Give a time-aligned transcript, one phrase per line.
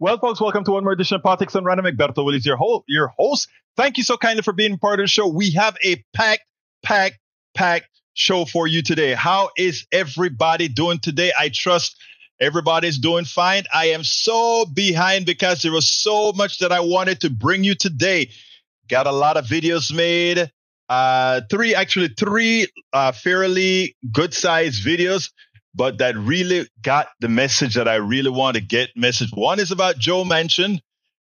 [0.00, 1.76] Well, folks, welcome to one more edition of Politics Done Right.
[1.76, 3.48] Egberto Willies, your, ho- your host.
[3.76, 5.26] Thank you so kindly for being part of the show.
[5.26, 6.44] We have a packed,
[6.84, 7.18] packed,
[7.52, 9.14] packed show for you today.
[9.14, 11.32] How is everybody doing today?
[11.36, 11.96] I trust
[12.40, 13.64] everybody's doing fine.
[13.74, 17.74] I am so behind because there was so much that I wanted to bring you
[17.74, 18.30] today.
[18.88, 20.48] Got a lot of videos made.
[20.88, 25.32] Uh, three, actually, three uh, fairly good sized videos
[25.74, 29.30] but that really got the message that I really want to get message.
[29.32, 30.80] One is about Joe Manchin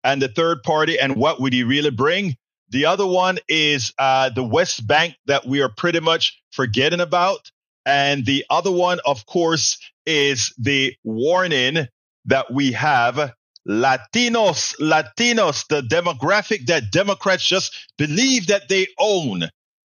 [0.04, 2.36] and the third party and what would he really bring.
[2.70, 7.50] The other one is uh, the West Bank that we are pretty much forgetting about.
[7.84, 11.86] And the other one, of course, is the warning
[12.24, 13.32] that we have
[13.68, 19.44] Latinos, Latinos, the demographic that Democrats just believe that they own.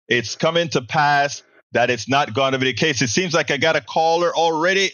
[0.08, 3.02] It's coming to pass that it's not going to be the case.
[3.02, 4.90] It seems like I got a caller already.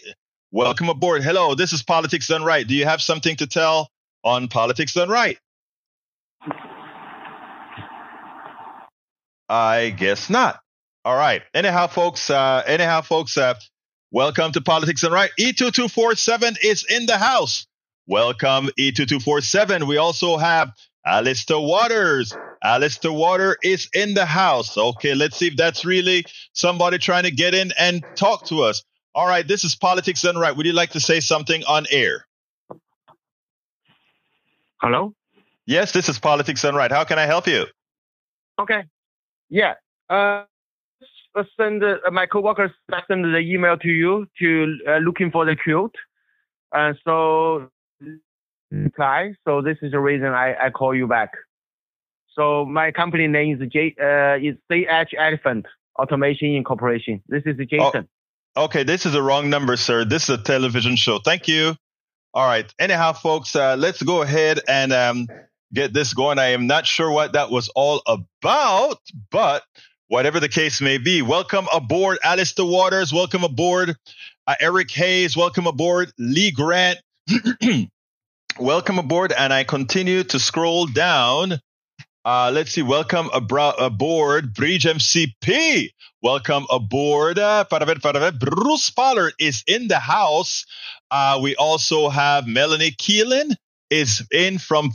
[0.51, 1.23] Welcome aboard.
[1.23, 2.67] Hello, this is Politics Done Right.
[2.67, 3.89] Do you have something to tell
[4.23, 5.37] on Politics Done Right?
[9.47, 10.59] I guess not.
[11.03, 11.43] All right.
[11.53, 12.29] Anyhow, folks.
[12.29, 13.37] Uh, anyhow, folks.
[13.37, 13.53] Uh,
[14.11, 15.31] welcome to Politics Done Right.
[15.39, 17.67] E2247 is in the house.
[18.07, 19.87] Welcome, E2247.
[19.87, 20.71] We also have
[21.05, 22.35] Alistair Waters.
[22.63, 24.77] Alistair Water is in the house.
[24.77, 28.83] Okay, let's see if that's really somebody trying to get in and talk to us.
[29.13, 30.55] All right, this is Politics Done Right.
[30.55, 32.25] Would you like to say something on air?
[34.81, 35.13] Hello?
[35.65, 36.91] Yes, this is Politics Done Right.
[36.91, 37.65] How can I help you?
[38.59, 38.83] Okay.
[39.49, 39.75] Yeah.
[40.09, 40.43] Uh,
[41.57, 42.71] send uh, my coworkers
[43.07, 45.95] send the email to you to uh, looking for the quote.
[46.71, 47.69] And so
[48.71, 49.33] reply.
[49.47, 51.31] So this is the reason I, I call you back.
[52.33, 55.65] So my company name is J uh, is CH Elephant
[55.97, 57.21] Automation Incorporation.
[57.27, 58.07] This is Jason.
[58.55, 60.03] Oh, okay, this is the wrong number, sir.
[60.03, 61.19] This is a television show.
[61.19, 61.75] Thank you.
[62.33, 62.71] All right.
[62.77, 65.27] Anyhow, folks, uh, let's go ahead and um,
[65.73, 66.37] get this going.
[66.37, 68.99] I am not sure what that was all about,
[69.31, 69.63] but
[70.09, 73.13] whatever the case may be, welcome aboard, Alistair Waters.
[73.13, 73.95] Welcome aboard,
[74.47, 75.37] uh, Eric Hayes.
[75.37, 76.99] Welcome aboard, Lee Grant.
[78.59, 79.31] welcome aboard.
[79.31, 81.59] And I continue to scroll down
[82.25, 82.81] uh, let's see.
[82.81, 85.89] Welcome abro- aboard, Bridge MCP.
[86.23, 87.37] Welcome aboard.
[87.37, 87.63] Uh,
[88.39, 90.65] Bruce Pollard is in the house.
[91.11, 93.55] Uh, we also have Melanie Keelan
[93.91, 94.91] is in from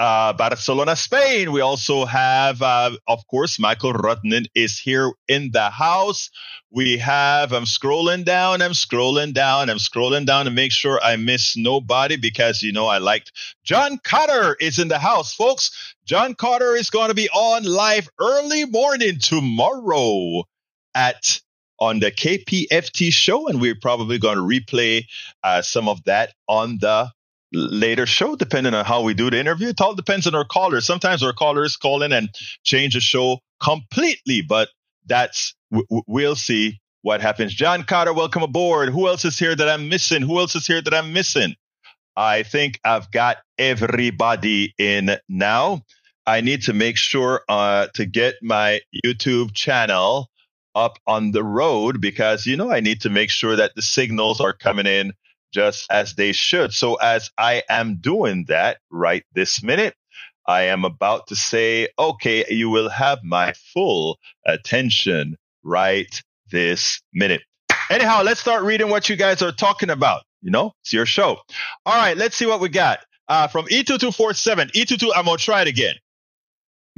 [0.00, 1.52] uh, Barcelona, Spain.
[1.52, 6.30] We also have, uh, of course, Michael Rudnin is here in the house.
[6.70, 11.16] We have, I'm scrolling down, I'm scrolling down, I'm scrolling down to make sure I
[11.16, 15.70] miss nobody because, you know, I liked John Carter is in the house, folks.
[16.06, 20.44] John Carter is going to be on live early morning tomorrow
[20.94, 21.40] at
[21.78, 25.04] on the KPFT show, and we're probably going to replay
[25.44, 27.10] uh, some of that on the
[27.52, 29.68] later show, depending on how we do the interview.
[29.68, 30.86] It all depends on our callers.
[30.86, 32.28] Sometimes our callers call in and
[32.64, 34.68] change the show completely, but
[35.06, 35.54] that's
[36.06, 37.54] we'll see what happens.
[37.54, 38.90] John Carter, welcome aboard.
[38.90, 40.22] Who else is here that I'm missing?
[40.22, 41.54] Who else is here that I'm missing?
[42.16, 45.82] I think I've got everybody in now.
[46.26, 50.28] I need to make sure uh, to get my YouTube channel
[50.74, 54.40] up on the road because you know I need to make sure that the signals
[54.40, 55.12] are coming in
[55.52, 56.72] just as they should.
[56.72, 59.94] So as I am doing that right this minute,
[60.46, 67.42] I am about to say, okay, you will have my full attention right this minute.
[67.90, 70.22] Anyhow, let's start reading what you guys are talking about.
[70.42, 71.38] You know, it's your show.
[71.86, 73.00] All right, let's see what we got.
[73.28, 75.94] Uh, from E2247, E22, I'm going to try it again.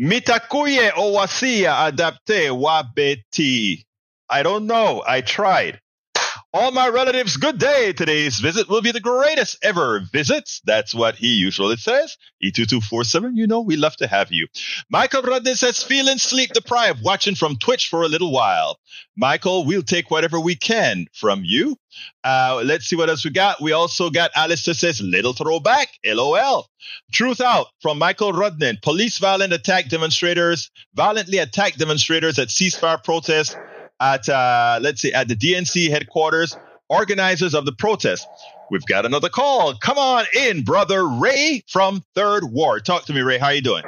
[0.01, 3.85] Mitakuye owasia adapte wabeti.
[4.31, 5.03] I don't know.
[5.07, 5.81] I tried.
[6.55, 7.95] All my relatives, good day.
[7.95, 10.51] Today's visit will be the greatest ever visit.
[10.67, 12.19] That's what he usually says.
[12.45, 14.49] E2247, you know we love to have you.
[14.91, 18.79] Michael Rudden says, feeling sleep deprived, watching from Twitch for a little while.
[19.17, 21.79] Michael, we'll take whatever we can from you.
[22.23, 23.63] Uh, let's see what else we got.
[23.63, 26.69] We also got Alistair says, little throwback, LOL.
[27.13, 28.83] Truth out from Michael Rudnin.
[28.83, 33.57] Police violent attack demonstrators, violently attack demonstrators at ceasefire protest
[34.03, 36.57] at uh, let's see at the DNC headquarters,
[36.89, 38.27] organizers of the protest.
[38.71, 39.75] We've got another call.
[39.77, 42.85] Come on in, brother Ray from Third Ward.
[42.85, 43.39] Talk to me, Ray.
[43.39, 43.85] How you doing?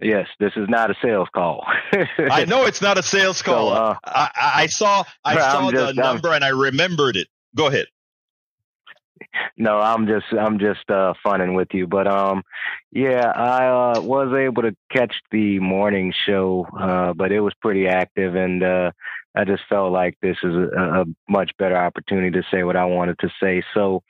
[0.00, 1.64] Yes, this is not a sales call.
[2.18, 3.70] I know it's not a sales call.
[3.70, 7.28] So, uh, I, I, saw I saw just, the number I'm, and I remembered it.
[7.54, 7.86] Go ahead
[9.56, 11.86] no, I'm just I'm just uh funning with you.
[11.86, 12.42] But um
[12.92, 13.66] yeah, I
[13.96, 18.62] uh was able to catch the morning show, uh, but it was pretty active and
[18.62, 18.90] uh
[19.36, 22.86] I just felt like this is a, a much better opportunity to say what I
[22.86, 23.62] wanted to say.
[23.74, 24.02] So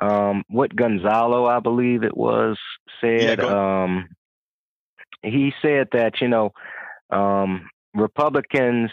[0.00, 2.58] um, what Gonzalo, I believe it was,
[3.00, 3.40] said.
[3.40, 4.08] Yeah, um,
[5.22, 6.52] he said that you know
[7.10, 8.90] um, Republicans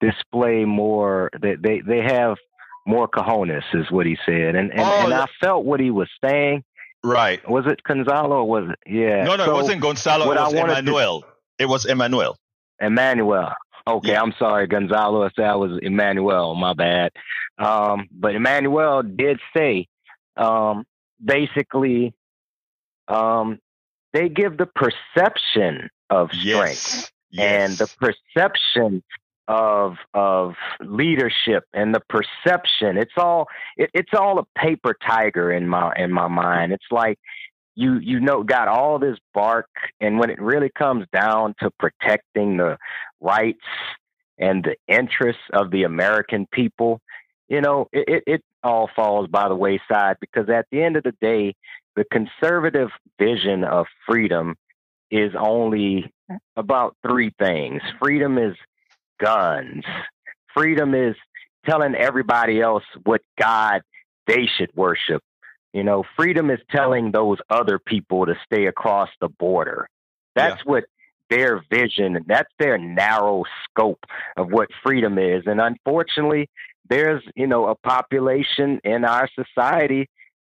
[0.00, 1.30] display more.
[1.40, 2.36] They, they they have
[2.86, 6.08] more cojones, is what he said, and and, Oh, and I felt what he was
[6.24, 6.64] saying.
[7.04, 7.46] Right.
[7.48, 8.78] Was it Gonzalo or was it?
[8.86, 9.24] Yeah.
[9.24, 10.24] No, no, So, it wasn't Gonzalo.
[10.30, 11.24] It was wanted to- Emmanuel.
[11.58, 12.36] It was Emmanuel.
[12.80, 13.52] Emmanuel.
[13.86, 14.22] Okay, Yeah.
[14.22, 15.24] I'm sorry, Gonzalo.
[15.24, 16.54] I said I was Emmanuel.
[16.54, 17.10] My bad.
[17.58, 19.88] Um, but Emmanuel did say,
[20.36, 20.84] um,
[21.24, 22.14] basically,
[23.08, 23.58] um,
[24.12, 27.38] they give the perception of strength Yes.
[27.38, 29.02] and the perception
[29.48, 32.96] of of leadership and the perception.
[32.96, 36.72] It's all it, it's all a paper tiger in my in my mind.
[36.72, 37.18] It's like
[37.74, 39.68] you you know got all this bark
[40.00, 42.78] and when it really comes down to protecting the
[43.20, 43.64] rights
[44.38, 47.00] and the interests of the American people,
[47.48, 51.04] you know, it, it, it all falls by the wayside because at the end of
[51.04, 51.54] the day,
[51.96, 54.56] the conservative vision of freedom
[55.10, 56.10] is only
[56.56, 57.82] about three things.
[58.02, 58.56] Freedom is
[59.22, 59.84] guns.
[60.54, 61.16] Freedom is
[61.66, 63.82] telling everybody else what God
[64.26, 65.22] they should worship.
[65.72, 69.88] You know, freedom is telling those other people to stay across the border.
[70.34, 70.84] That's what
[71.30, 74.04] their vision, and that's their narrow scope
[74.36, 75.44] of what freedom is.
[75.46, 76.48] And unfortunately,
[76.90, 80.08] there's, you know, a population in our society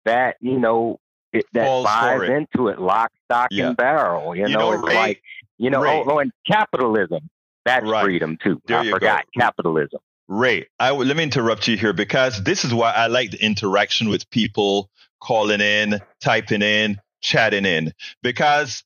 [0.06, 0.99] that, you know,
[1.32, 2.31] it, that Falls buys it.
[2.31, 3.69] into it lock, stock, Yeah.
[3.69, 4.34] and barrel.
[4.34, 5.23] You, You know, know, it's Ray- like,
[5.58, 6.02] you know, oh, Ray.
[6.06, 7.28] oh, oh, and capitalism.
[7.64, 8.04] That's Right.
[8.04, 8.60] freedom too.
[8.66, 9.40] There I forgot go.
[9.40, 10.00] capitalism.
[10.28, 14.08] Ray, I let me interrupt you here because this is why I like the interaction
[14.08, 14.90] with people
[15.20, 17.92] calling in, typing in, chatting in.
[18.22, 18.84] Because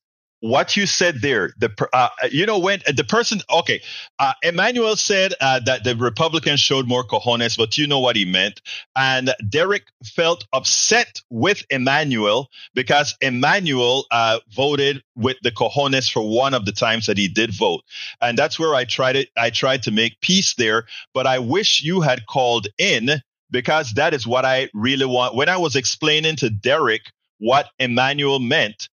[0.48, 3.80] what you said there, the uh, you know when the person, okay,
[4.18, 8.24] uh, Emmanuel said uh, that the Republicans showed more cojones, but you know what he
[8.24, 8.60] meant.
[8.96, 16.54] And Derek felt upset with Emmanuel because Emmanuel uh, voted with the cojones for one
[16.54, 17.82] of the times that he did vote,
[18.20, 19.28] and that's where I tried it.
[19.36, 23.10] I tried to make peace there but I wish you had called in
[23.50, 25.34] because that is what I really want.
[25.34, 27.02] When I was explaining to Derek
[27.38, 28.93] what Emmanuel meant, uh,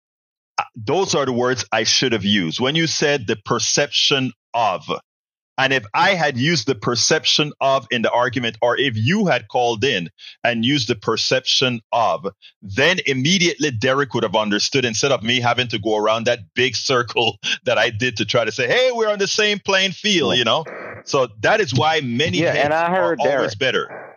[0.77, 2.61] those are the words I should have used.
[2.61, 4.83] When you said the perception of,
[5.59, 9.49] and if I had used the perception of in the argument, or if you had
[9.49, 10.09] called in
[10.43, 12.27] and used the perception of,
[12.63, 16.77] then immediately Derek would have understood instead of me having to go around that big
[16.77, 20.37] circle that I did to try to say, hey, we're on the same playing field,
[20.37, 20.65] you know?
[21.05, 24.10] So that is why many Yeah, and I heard are always better.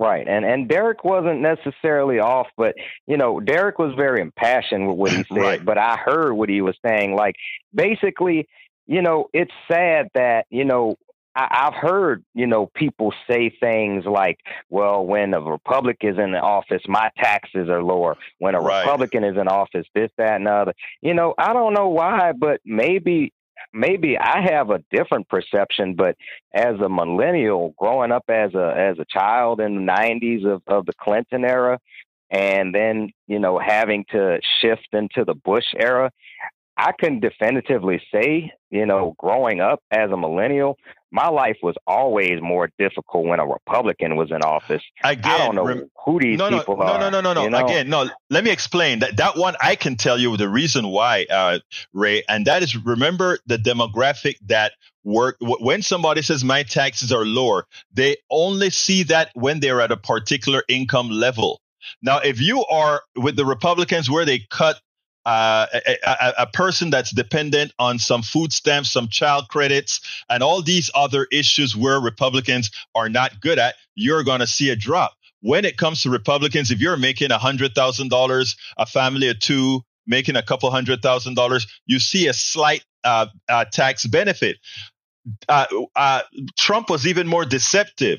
[0.00, 0.26] Right.
[0.26, 2.74] And and Derek wasn't necessarily off, but
[3.06, 5.64] you know, Derek was very impassioned with what he said, Right.
[5.64, 7.14] but I heard what he was saying.
[7.14, 7.34] Like
[7.74, 8.48] basically,
[8.86, 10.96] you know, it's sad that, you know,
[11.36, 14.38] I, I've heard, you know, people say things like,
[14.70, 18.16] well, when a Republican is in the office, my taxes are lower.
[18.38, 18.80] When a Right.
[18.80, 20.74] Republican is in office, this, that, and the other.
[21.02, 23.32] You know, I don't know why, but maybe
[23.72, 26.16] maybe I have a different perception, but
[26.54, 30.86] as a millennial growing up as a as a child in the nineties of, of
[30.86, 31.78] the Clinton era
[32.30, 36.12] and then, you know, having to shift into the Bush era,
[36.80, 40.78] I can definitively say, you know, growing up as a millennial,
[41.12, 44.82] my life was always more difficult when a Republican was in office.
[45.04, 46.98] Again, I don't know rem- who these no, no, people no, are.
[46.98, 47.44] no, no, no, no.
[47.44, 47.66] you know?
[47.66, 48.08] Again, no.
[48.30, 49.18] Let me explain that.
[49.18, 51.58] That one I can tell you the reason why, uh,
[51.92, 54.72] Ray, and that is remember the demographic that
[55.04, 59.82] work wh- when somebody says my taxes are lower, they only see that when they're
[59.82, 61.60] at a particular income level.
[62.02, 64.80] Now, if you are with the Republicans where they cut
[65.30, 70.42] uh, a, a, a person that's dependent on some food stamps, some child credits, and
[70.42, 74.76] all these other issues where Republicans are not good at, you're going to see a
[74.76, 75.12] drop.
[75.40, 80.42] When it comes to Republicans, if you're making $100,000, a family of two, making a
[80.42, 84.56] couple hundred thousand dollars, you see a slight uh, uh, tax benefit.
[85.48, 86.22] Uh, uh,
[86.58, 88.18] Trump was even more deceptive.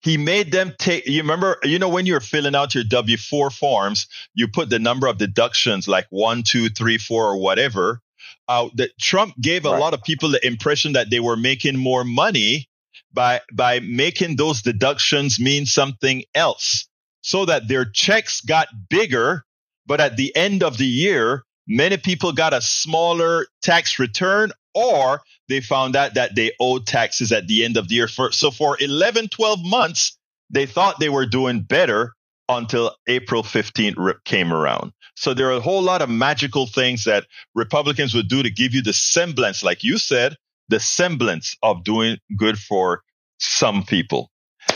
[0.00, 3.50] He made them take, you remember, you know, when you're filling out your W 4
[3.50, 8.00] forms, you put the number of deductions like one, two, three, four, or whatever.
[8.46, 9.80] Uh, that Trump gave a Right.
[9.80, 12.68] lot of people the impression that they were making more money
[13.12, 16.88] by by making those deductions mean something else
[17.22, 19.44] so that their checks got bigger
[19.86, 25.20] but at the end of the year many people got a smaller tax return or
[25.48, 28.50] they found out that they owed taxes at the end of the year for, so
[28.50, 30.18] for 11 12 months
[30.50, 32.14] they thought they were doing better
[32.48, 34.92] until April 15th came around.
[35.16, 38.72] So there are a whole lot of magical things that Republicans would do to give
[38.72, 40.36] you the semblance, like you said,
[40.68, 43.02] the semblance of doing good for
[43.38, 44.30] some people.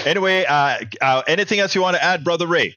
[0.04, 2.76] Anyway, uh, uh, anything else you want to add, Brother Ray?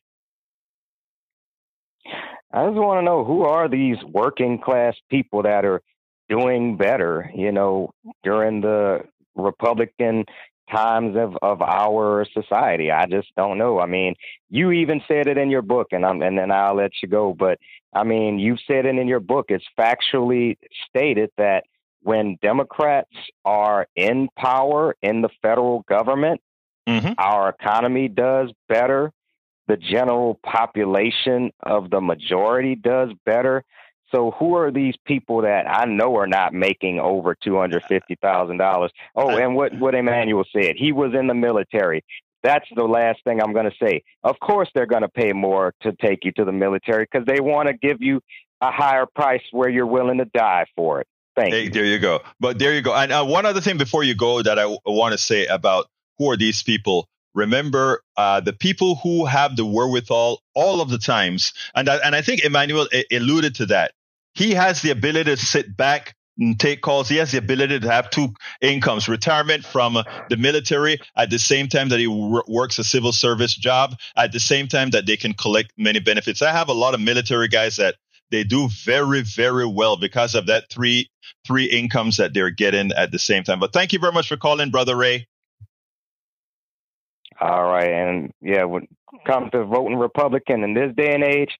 [2.56, 5.82] I just want to know who are these working class people that are
[6.30, 7.92] doing better, you know,
[8.24, 9.02] during the
[9.36, 10.24] Republican
[10.72, 12.92] times of, of our society.
[12.92, 13.80] I just don't know.
[13.80, 14.16] I mean,
[14.50, 17.36] you even said it in your book and I'm and then I'll let you go.
[17.38, 17.60] But
[17.94, 19.48] I mean, you've said it in your book.
[19.50, 20.58] It's factually
[20.88, 21.66] stated that
[22.04, 23.12] when Democrats
[23.44, 26.40] are in power in the federal government,
[26.88, 27.14] mm-hmm.
[27.18, 29.12] our economy does better.
[29.68, 33.64] The general population of the majority does better.
[34.14, 38.16] So who are these people that I know are not making over two hundred fifty
[38.22, 38.92] thousand dollars?
[39.16, 42.04] Oh, and what what Emmanuel said, he was in the military.
[42.44, 44.04] That's the last thing I'm going to say.
[44.24, 47.40] Of course, they're going to pay more to take you to the military because they
[47.40, 48.22] want to give you
[48.62, 51.08] a higher price where you're willing to die for it.
[51.36, 51.70] Thank hey, you.
[51.72, 52.22] There you go.
[52.40, 52.94] But there you go.
[52.94, 55.88] And uh, one other thing before you go that I w- want to say about
[56.20, 57.10] who are these people.
[57.36, 62.16] Remember, uh, the people who have the wherewithal all of the times, and I, and
[62.16, 63.92] I think Emmanuel alluded to that.
[64.34, 67.08] He has the ability to sit back and take calls.
[67.08, 69.98] He has the ability to have two incomes: retirement from
[70.30, 74.40] the military at the same time that he works a civil service job, at the
[74.40, 76.42] same time that they can collect many benefits.
[76.42, 77.96] I have a lot of military guys that
[78.32, 81.10] they do very very well because of that three
[81.46, 84.38] three incomes that they're getting at the same time but thank you very much for
[84.38, 85.28] calling brother ray
[87.40, 88.90] all right and yeah when it
[89.26, 91.58] comes to voting republican in this day and age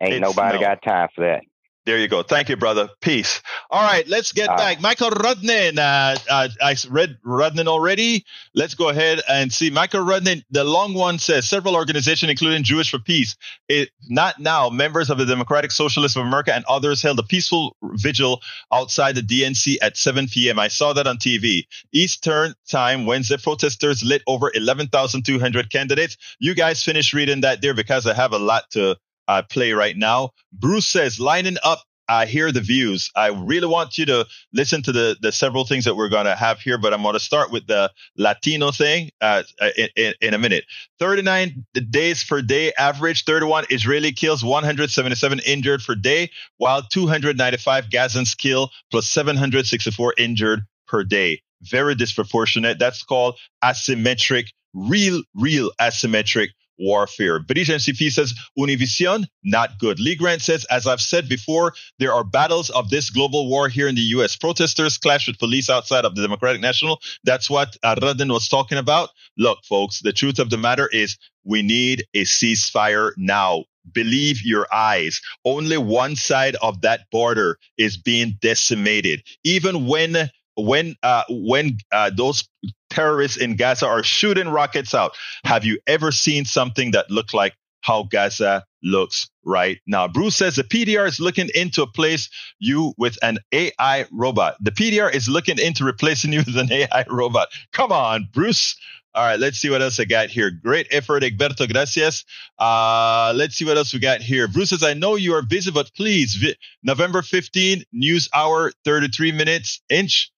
[0.00, 0.60] ain't it's nobody no.
[0.66, 1.42] got time for that
[1.86, 2.22] there you go.
[2.22, 2.90] Thank you, brother.
[3.00, 3.40] Peace.
[3.70, 4.82] All right, let's get uh, back.
[4.82, 5.78] Michael Rudnin.
[5.78, 8.24] Uh, uh, I read Rudnin already.
[8.54, 9.70] Let's go ahead and see.
[9.70, 13.36] Michael Rudnin, the long one says several organizations, including Jewish for Peace,
[13.68, 17.74] it, not now, members of the Democratic Socialists of America and others held a peaceful
[17.82, 20.58] vigil outside the DNC at 7 p.m.
[20.58, 21.64] I saw that on TV.
[21.92, 26.18] Eastern time, Wednesday, protesters lit over 11,200 candidates.
[26.38, 28.96] You guys finish reading that there because I have a lot to
[29.30, 30.30] uh, play right now.
[30.52, 33.08] Bruce says, lining up I hear the views.
[33.14, 36.34] I really want you to listen to the the several things that we're going to
[36.34, 39.44] have here, but I'm going to start with the Latino thing uh,
[39.76, 40.64] in, in, in, a minute.
[40.98, 43.22] 39 days per day average.
[43.22, 51.04] 31 Israeli kills, 177 injured per day, while 295 Gazans kill plus 764 injured per
[51.04, 51.42] day.
[51.62, 52.80] Very disproportionate.
[52.80, 56.48] That's called asymmetric, real, real asymmetric
[56.80, 57.38] warfare.
[57.38, 60.00] British NCP says Univision, not good.
[60.00, 63.86] Lee Grant says, as I've said before, there are battles of this global war here
[63.86, 64.36] in the U.S.
[64.36, 67.00] Protesters clash with police outside of the Democratic National.
[67.24, 69.10] That's what Radin was talking about.
[69.36, 73.64] Look, folks, the truth of the matter is we need a ceasefire now.
[73.92, 75.20] Believe your eyes.
[75.44, 79.22] Only one side of that border is being decimated.
[79.42, 82.48] Even when when uh, when uh, those
[82.90, 87.54] terrorists in Gaza are shooting rockets out, have you ever seen something that looked like
[87.82, 90.08] how Gaza looks right now?
[90.08, 94.56] Bruce says the PDR is looking into a place you with an AI robot.
[94.60, 97.48] The PDR is looking into replacing you with an AI robot.
[97.72, 98.76] Come on, Bruce.
[99.14, 100.50] All right, let's see what else I got here.
[100.52, 101.70] Great effort, Egberto.
[101.72, 102.24] Gracias.
[102.58, 104.46] Uh, let's see what else we got here.
[104.46, 109.32] Bruce says, I know you are busy, but please, vi- November 15, news hour, 33
[109.32, 110.30] minutes, inch.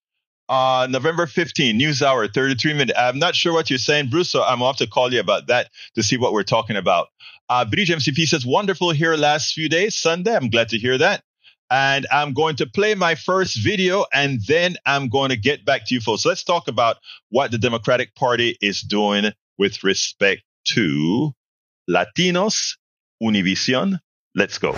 [0.52, 2.98] Uh, November 15, News Hour, 33 minutes.
[2.98, 5.70] I'm not sure what you're saying, Bruce, so I'm off to call you about that
[5.94, 7.08] to see what we're talking about.
[7.48, 10.36] Uh, Bridge MCP says, wonderful here last few days, Sunday.
[10.36, 11.22] I'm glad to hear that.
[11.70, 15.86] And I'm going to play my first video and then I'm going to get back
[15.86, 16.24] to you folks.
[16.24, 16.98] So Let's talk about
[17.30, 20.42] what the Democratic Party is doing with respect
[20.74, 21.32] to
[21.88, 22.76] Latinos,
[23.22, 24.00] Univision.
[24.34, 24.76] Let's go.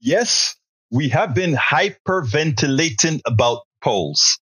[0.00, 0.56] Yes,
[0.90, 4.40] we have been hyperventilating about polls.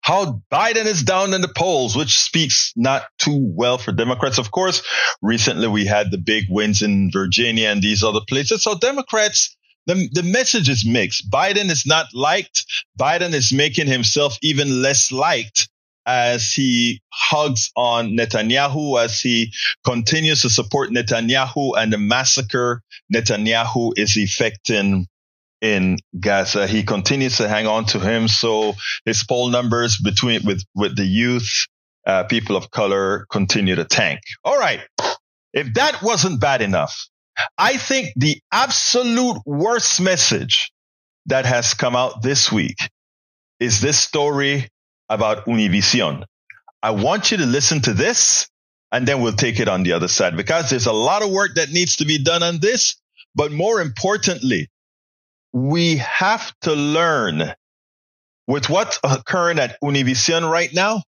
[0.00, 4.38] How Biden is down in the polls, which speaks not too well for Democrats.
[4.38, 4.82] Of course,
[5.22, 8.62] recently we had the big wins in Virginia and these other places.
[8.62, 11.30] So Democrats, the, the message is mixed.
[11.30, 12.66] Biden is not liked.
[13.00, 15.68] Biden is making himself even less liked
[16.06, 19.52] as he hugs on Netanyahu, as he
[19.86, 22.82] continues to support Netanyahu and the massacre
[23.12, 25.06] Netanyahu is effecting
[25.64, 26.66] in Gaza.
[26.66, 28.28] He continues to hang on to him.
[28.28, 28.74] So
[29.06, 31.66] his poll numbers between with, with the youth,
[32.06, 34.20] uh, people of color continue to tank.
[34.44, 34.80] All right.
[35.54, 37.08] If that wasn't bad enough,
[37.56, 40.70] I think the absolute worst message
[41.26, 42.76] that has come out this week
[43.58, 44.68] is this story
[45.08, 46.24] about Univision.
[46.82, 48.50] I want you to listen to this
[48.92, 51.54] and then we'll take it on the other side because there's a lot of work
[51.54, 52.96] that needs to be done on this.
[53.34, 54.68] But more importantly,
[55.54, 57.54] we have to learn
[58.48, 61.00] with what's occurring at Univision right now.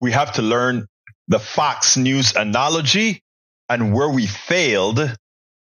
[0.00, 0.86] We have to learn
[1.26, 3.22] the Fox News analogy
[3.68, 5.00] and where we failed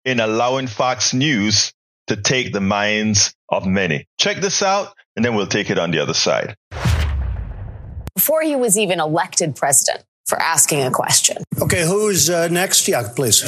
[0.05, 1.73] in allowing Fox News
[2.05, 4.05] to take the minds of many.
[4.19, 6.55] Check this out, and then we'll take it on the other side.
[8.13, 11.37] Before he was even elected president, for asking a question.
[11.61, 12.87] Okay, who's uh, next?
[12.87, 13.43] Yeah, please.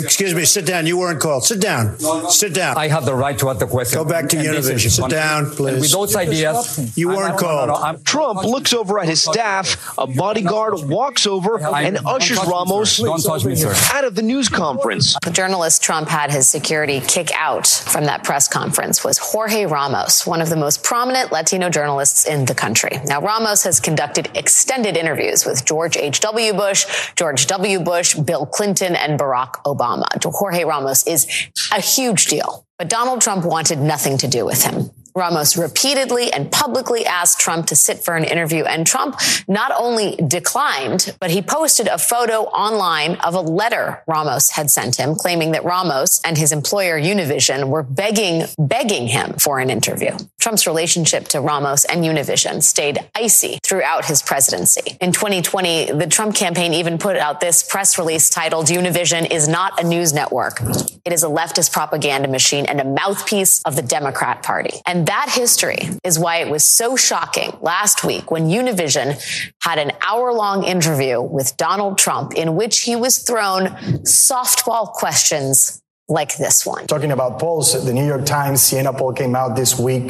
[0.00, 0.86] Excuse me, sit down.
[0.86, 1.44] You weren't called.
[1.44, 1.98] Sit down.
[2.30, 2.76] Sit down.
[2.76, 3.98] I have the right to ask the question.
[3.98, 4.90] Go back to And Univision.
[4.90, 5.72] Sit down, please.
[5.72, 8.04] And with those ideas, You weren't no, called.
[8.04, 9.94] Trump looks over at his staff.
[9.98, 13.04] A bodyguard walks over and ushers Ramos sir.
[13.04, 13.56] Don't touch me,
[13.92, 15.16] out of the news conference.
[15.22, 20.26] The journalist Trump had his security kick out from that press conference was Jorge Ramos,
[20.26, 23.00] one of the most prominent Latino journalists in the country.
[23.06, 26.52] Now, Ramos has conducted extended interviews with George H.W.
[26.52, 26.84] Bush,
[27.16, 27.80] George W.
[27.80, 30.06] Bush, Bill Clinton, and Barack Obama.
[30.22, 31.26] Jorge Ramos is
[31.72, 34.90] a huge deal, but Donald Trump wanted nothing to do with him.
[35.14, 40.16] Ramos repeatedly and publicly asked Trump to sit for an interview, and Trump not only
[40.16, 45.52] declined, but he posted a photo online of a letter Ramos had sent him, claiming
[45.52, 50.16] that Ramos and his employer Univision were begging, begging him for an interview.
[50.42, 54.96] Trump's relationship to Ramos and Univision stayed icy throughout his presidency.
[55.00, 59.80] In 2020, the Trump campaign even put out this press release titled Univision is not
[59.80, 60.60] a news network.
[61.04, 64.80] It is a leftist propaganda machine and a mouthpiece of the Democrat Party.
[64.84, 69.14] And that history is why it was so shocking last week when Univision
[69.62, 73.66] had an hour long interview with Donald Trump in which he was thrown
[74.02, 76.86] softball questions like this one.
[76.86, 80.04] Talking about polls, the New York Times Siena poll came out this week.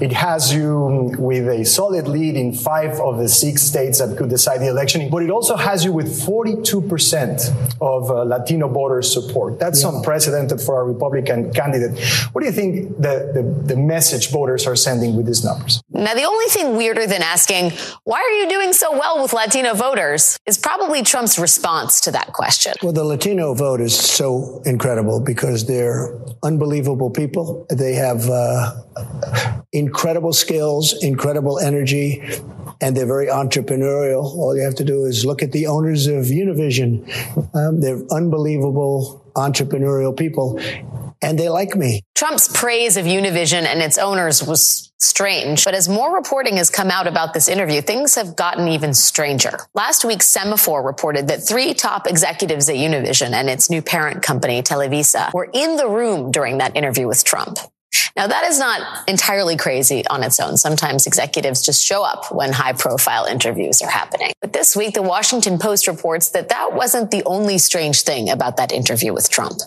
[0.00, 4.30] It has you with a solid lead in five of the six states that could
[4.30, 9.58] decide the election, but it also has you with 42% of uh, Latino voters support.
[9.58, 11.98] That's unprecedented for a Republican candidate.
[12.32, 15.82] What do you think the, the, the message voters are sending with these numbers?
[15.90, 17.72] Now, the only thing weirder than asking,
[18.04, 22.32] why are you doing so well with Latino voters, is probably Trump's response to that
[22.32, 22.72] question.
[22.82, 27.66] Well, the Latino vote is so incredible because they're unbelievable people.
[27.68, 28.74] They have uh,
[29.72, 32.22] incredible skills, incredible energy,
[32.80, 34.22] and they're very entrepreneurial.
[34.22, 37.04] All you have to do is look at the owners of Univision.
[37.54, 40.58] Um, they're unbelievable entrepreneurial people,
[41.22, 42.02] and they like me.
[42.14, 46.90] Trump's praise of Univision and its owners was strange, but as more reporting has come
[46.90, 49.58] out about this interview, things have gotten even stranger.
[49.74, 54.62] Last week, Semafor reported that three top executives at Univision and its new parent company,
[54.62, 57.58] Televisa, were in the room during that interview with Trump.
[58.16, 60.56] Now, that is not entirely crazy on its own.
[60.56, 64.32] Sometimes executives just show up when high profile interviews are happening.
[64.40, 68.56] But this week, the Washington Post reports that that wasn't the only strange thing about
[68.56, 69.60] that interview with Trump.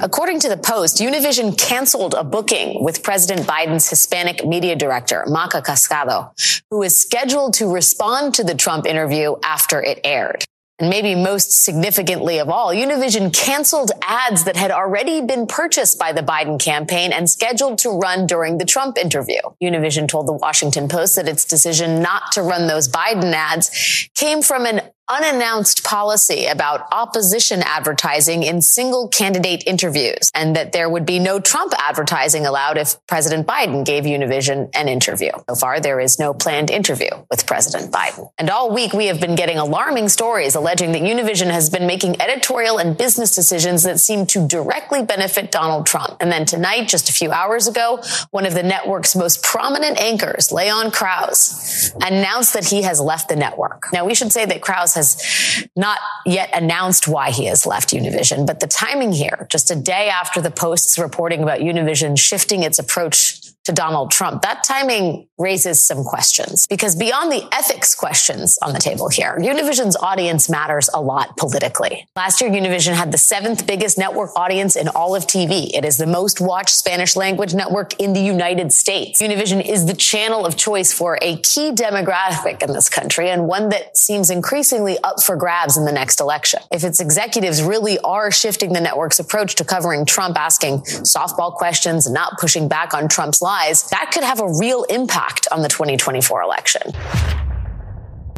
[0.00, 5.64] According to the Post, Univision canceled a booking with President Biden's Hispanic media director, Maca
[5.64, 6.30] Casado,
[6.70, 10.44] who is scheduled to respond to the Trump interview after it aired.
[10.84, 16.12] And maybe most significantly of all, Univision canceled ads that had already been purchased by
[16.12, 19.40] the Biden campaign and scheduled to run during the Trump interview.
[19.62, 24.42] Univision told the Washington Post that its decision not to run those Biden ads came
[24.42, 31.04] from an unannounced policy about opposition advertising in single candidate interviews and that there would
[31.04, 35.30] be no Trump advertising allowed if President Biden gave Univision an interview.
[35.48, 38.30] So far, there is no planned interview with President Biden.
[38.38, 42.20] And all week, we have been getting alarming stories alleging that Univision has been making
[42.22, 46.16] editorial and business decisions that seem to directly benefit Donald Trump.
[46.20, 50.50] And then tonight, just a few hours ago, one of the network's most prominent anchors,
[50.50, 53.92] Leon Krauze, announced that he has left the network.
[53.92, 58.46] Now, we should say that Krauze has not yet announced why he has left Univision,
[58.46, 62.78] but the timing here, just a day after the Post's reporting about Univision shifting its
[62.78, 68.72] approach to Donald Trump, that timing raises some questions because beyond the ethics questions on
[68.72, 72.06] the table here, Univision's audience matters a lot politically.
[72.14, 75.70] Last year, Univision had the seventh biggest network audience in all of TV.
[75.74, 79.20] It is the most watched Spanish language network in the United States.
[79.20, 83.70] Univision is the channel of choice for a key demographic in this country and one
[83.70, 86.60] that seems increasingly up for grabs in the next election.
[86.70, 92.06] If its executives really are shifting the network's approach to covering Trump, asking softball questions
[92.06, 95.68] and not pushing back on Trump's lies, that could have a real impact on the
[95.68, 96.82] 2024 election.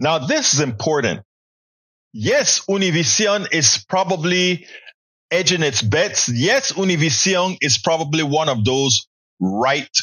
[0.01, 1.23] Now, this is important.
[2.13, 4.67] Yes, Univision is probably
[5.31, 6.29] edging its bets.
[6.29, 9.07] Yes, Univision is probably one of those
[9.41, 9.95] right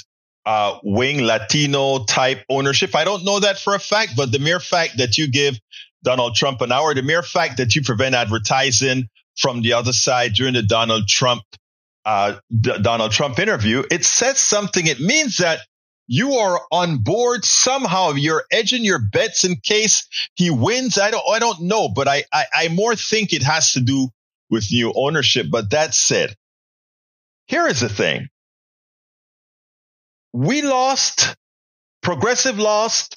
[0.46, 2.96] uh, wing Latino type ownership.
[2.96, 5.60] I don't know that for a fact, but the mere fact that you give
[6.04, 10.34] Donald Trump an hour, the mere fact that you prevent advertising from the other side
[10.34, 11.44] during the Donald Trump
[12.06, 14.86] uh, D- Donald Trump interview, it says something.
[14.88, 15.60] It means that
[16.08, 18.12] you are on board somehow.
[18.12, 20.98] You're edging your bets in case he wins.
[20.98, 24.10] I don't, I don't know, but I, I, I more think it has to do
[24.50, 25.48] with new ownership.
[25.50, 26.36] But that said,
[27.48, 28.28] here is the thing.
[30.34, 31.36] We lost,
[32.02, 33.16] progressive lost,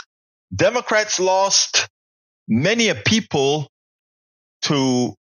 [0.54, 1.88] Democrats lost
[2.46, 3.68] many a people
[4.62, 5.14] to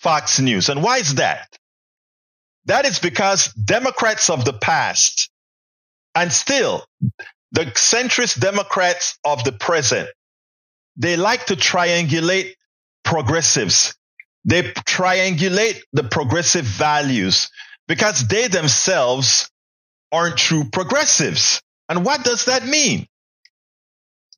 [0.00, 0.68] Fox News.
[0.68, 1.46] And why is that?
[2.70, 5.28] That is because Democrats of the past
[6.14, 6.84] and still
[7.50, 10.08] the centrist Democrats of the present,
[10.96, 12.54] they like to triangulate
[13.02, 13.96] progressives.
[14.44, 17.50] They triangulate the progressive values
[17.88, 19.50] because they themselves
[20.12, 21.60] aren't true progressives.
[21.88, 23.08] And what does that mean?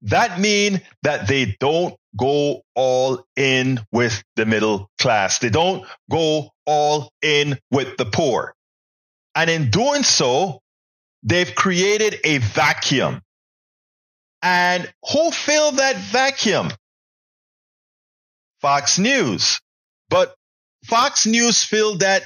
[0.03, 5.39] That mean that they don't go all in with the middle class.
[5.39, 8.55] They don't go all in with the poor.
[9.35, 10.61] And in doing so,
[11.23, 13.23] they've created a vacuum.
[14.43, 16.71] And who filled that vacuum?
[18.61, 19.61] Fox News.
[20.09, 20.35] But
[20.85, 22.25] Fox News filled that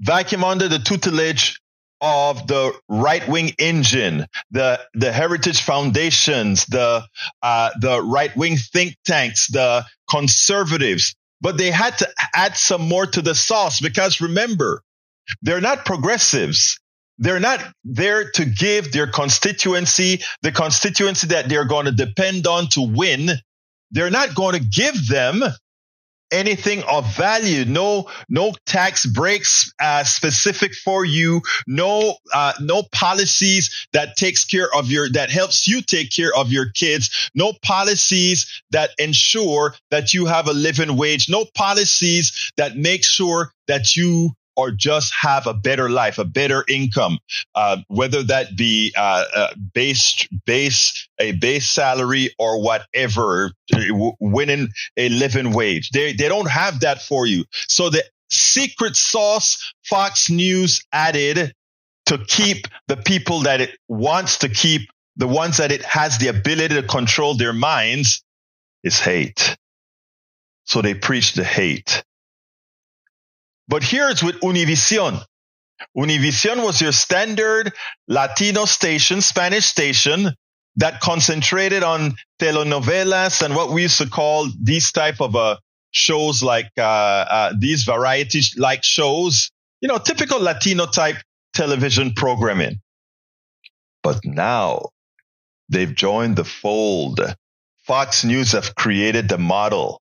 [0.00, 1.60] vacuum under the tutelage
[2.00, 7.04] of the right wing engine, the the heritage foundations, the
[7.42, 11.14] uh, the right wing think tanks, the conservatives.
[11.40, 14.82] But they had to add some more to the sauce because remember,
[15.42, 16.78] they're not progressives.
[17.18, 22.68] They're not there to give their constituency the constituency that they're going to depend on
[22.68, 23.30] to win.
[23.90, 25.42] They're not going to give them
[26.32, 27.64] anything of value.
[27.64, 31.42] No, no tax breaks uh, specific for you.
[31.66, 36.52] No, uh, no policies that takes care of your that helps you take care of
[36.52, 37.30] your kids.
[37.34, 41.28] No policies that ensure that you have a living wage.
[41.28, 46.64] No policies that make sure that you or just have a better life, a better
[46.68, 47.18] income,
[47.54, 53.52] uh, whether that be uh, uh, base base a base salary or whatever,
[54.20, 55.90] winning a living wage.
[55.90, 57.44] They they don't have that for you.
[57.68, 61.54] So the secret sauce Fox News added
[62.06, 66.28] to keep the people that it wants to keep, the ones that it has the
[66.28, 68.22] ability to control their minds,
[68.82, 69.56] is hate.
[70.64, 72.04] So they preach the hate.
[73.70, 75.22] But here it's with Univision.
[75.96, 77.72] Univision was your standard
[78.08, 80.34] Latino station, Spanish station
[80.76, 85.56] that concentrated on telenovelas and what we used to call these type of uh,
[85.92, 91.18] shows like uh, uh, these variety like shows, you know, typical Latino type
[91.54, 92.80] television programming.
[94.02, 94.88] But now
[95.68, 97.20] they've joined the fold.
[97.86, 100.00] Fox News have created the model.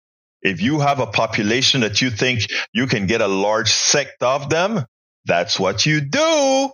[0.41, 4.49] If you have a population that you think you can get a large sect of
[4.49, 4.85] them,
[5.25, 6.71] that's what you do.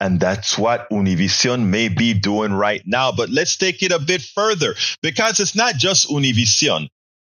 [0.00, 3.12] And that's what Univision may be doing right now.
[3.12, 6.88] But let's take it a bit further because it's not just Univision.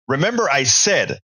[0.07, 1.19] Remember, I said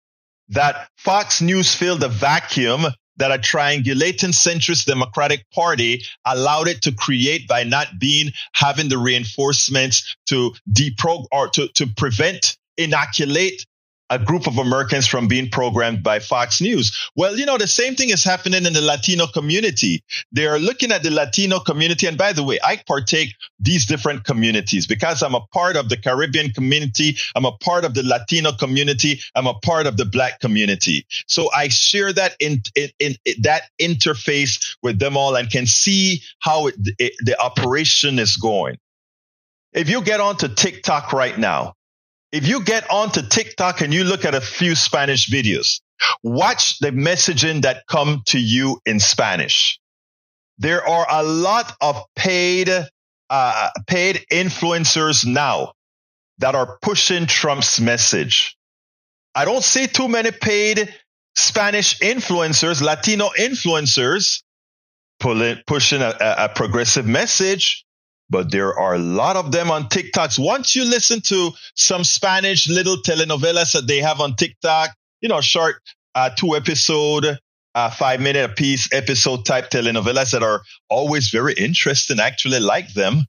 [0.49, 2.85] that Fox News filled a vacuum
[3.17, 8.97] that a triangulating centrist Democratic Party allowed it to create by not being having the
[8.97, 13.65] reinforcements to deprog or to, to prevent inoculate
[14.09, 16.97] a group of Americans from being programmed by Fox News.
[17.15, 20.03] Well, you know, the same thing is happening in the Latino community.
[20.31, 22.07] They are looking at the Latino community.
[22.07, 25.97] And by the way, I partake these different communities because I'm a part of the
[25.97, 27.17] Caribbean community.
[27.35, 29.19] I'm a part of the Latino community.
[29.35, 31.05] I'm a part of the black community.
[31.27, 36.21] So I share that in, in, in, that interface with them all and can see
[36.39, 38.77] how it, it, the operation is going.
[39.71, 41.75] If you get onto TikTok right now,
[42.31, 45.81] if you get onto TikTok and you look at a few Spanish videos,
[46.23, 49.79] watch the messaging that come to you in Spanish.
[50.57, 52.69] There are a lot of paid,
[53.29, 55.73] uh, paid influencers now
[56.39, 58.55] that are pushing Trump's message.
[59.33, 60.93] I don't see too many paid
[61.35, 64.43] Spanish influencers, Latino influencers
[65.19, 67.85] pulling, pushing a, a progressive message
[68.29, 70.37] but there are a lot of them on TikToks.
[70.37, 75.41] Once you listen to some Spanish little telenovelas that they have on TikTok, you know,
[75.41, 75.81] short
[76.15, 77.37] uh, two episode,
[77.75, 82.19] uh, five minute a piece episode type telenovelas that are always very interesting.
[82.19, 83.25] actually like them.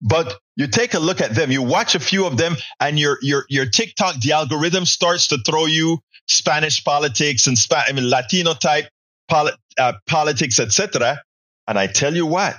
[0.00, 3.18] But you take a look at them, you watch a few of them and your,
[3.22, 8.10] your, your TikTok, the algorithm starts to throw you Spanish politics and Spa- I mean,
[8.10, 8.88] Latino type
[9.28, 11.20] poli- uh, politics, etc.
[11.68, 12.58] And I tell you what,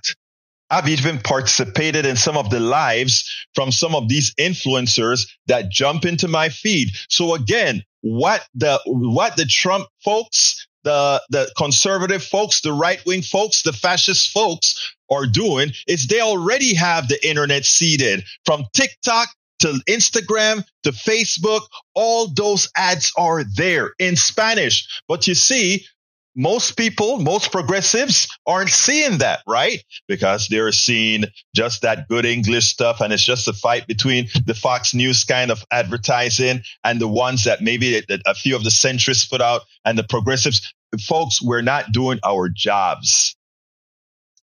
[0.74, 6.04] I've even participated in some of the lives from some of these influencers that jump
[6.04, 6.90] into my feed.
[7.10, 13.22] So again, what the, what the Trump folks the, the conservative folks, the right wing
[13.22, 19.30] folks, the fascist folks are doing is they already have the internet seeded from TikTok
[19.60, 21.62] to Instagram to Facebook.
[21.96, 24.86] All those ads are there in Spanish.
[25.08, 25.86] But you see,
[26.36, 29.84] most people, most progressives aren't seeing that, right?
[30.08, 33.02] Because they're seeing just that good English stuff.
[33.02, 37.44] And it's just a fight between the Fox News kind of advertising and the ones
[37.44, 40.74] that maybe a few of the centrists put out and the progressives.
[41.02, 43.36] Folks, we're not doing our jobs.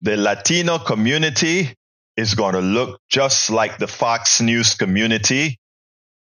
[0.03, 1.75] The Latino community
[2.17, 5.59] is going to look just like the Fox News community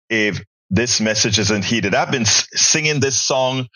[0.10, 1.94] if this message isn't heeded.
[1.94, 3.68] I've been singing this song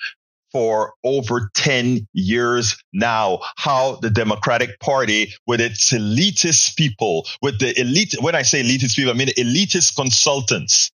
[0.52, 7.80] for over 10 years now how the Democratic Party, with its elitist people, with the
[7.80, 10.92] elite, when I say elitist people, I mean elitist consultants,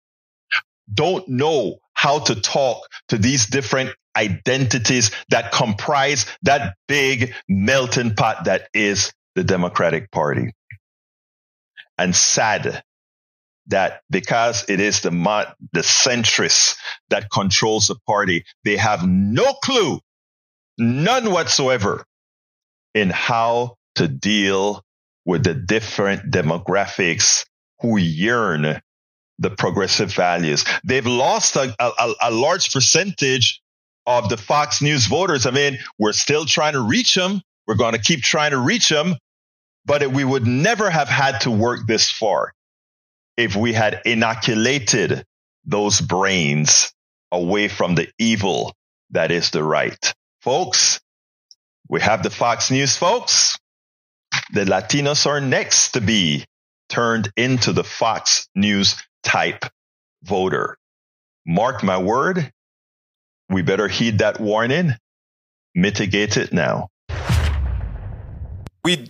[0.93, 8.45] don't know how to talk to these different identities that comprise that big melting pot
[8.45, 10.51] that is the Democratic Party.
[11.97, 12.83] And sad
[13.67, 15.11] that because it is the
[15.73, 16.75] the centrists
[17.09, 19.99] that controls the party, they have no clue,
[20.77, 22.05] none whatsoever,
[22.93, 24.83] in how to deal
[25.25, 27.45] with the different demographics
[27.81, 28.81] who yearn
[29.39, 30.63] the progressive values.
[30.83, 33.61] They've lost a, a, a large percentage
[34.05, 35.45] of the Fox News voters.
[35.45, 37.41] I mean, we're still trying to reach them.
[37.67, 39.15] We're going to keep trying to reach them,
[39.85, 42.53] but it, we would never have had to work this far
[43.37, 45.25] if we had inoculated
[45.65, 46.93] those brains
[47.31, 48.73] away from the evil
[49.11, 50.13] that is the right.
[50.41, 50.99] Folks,
[51.89, 53.57] we have the Fox News folks.
[54.53, 56.45] The Latinos are next to be
[56.89, 59.65] turned into the Fox News type
[60.23, 60.77] voter.
[61.45, 62.51] Mark my word.
[63.49, 64.93] We better heed that warning.
[65.75, 66.89] Mitigate it now
[68.85, 69.09] we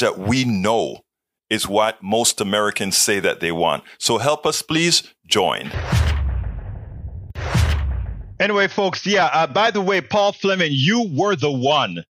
[0.00, 1.00] that we know
[1.50, 3.84] is what most Americans say that they want.
[3.98, 5.70] So help us, please join.
[8.40, 12.04] Anyway, folks, yeah, uh, by the way, Paul Fleming, you were the one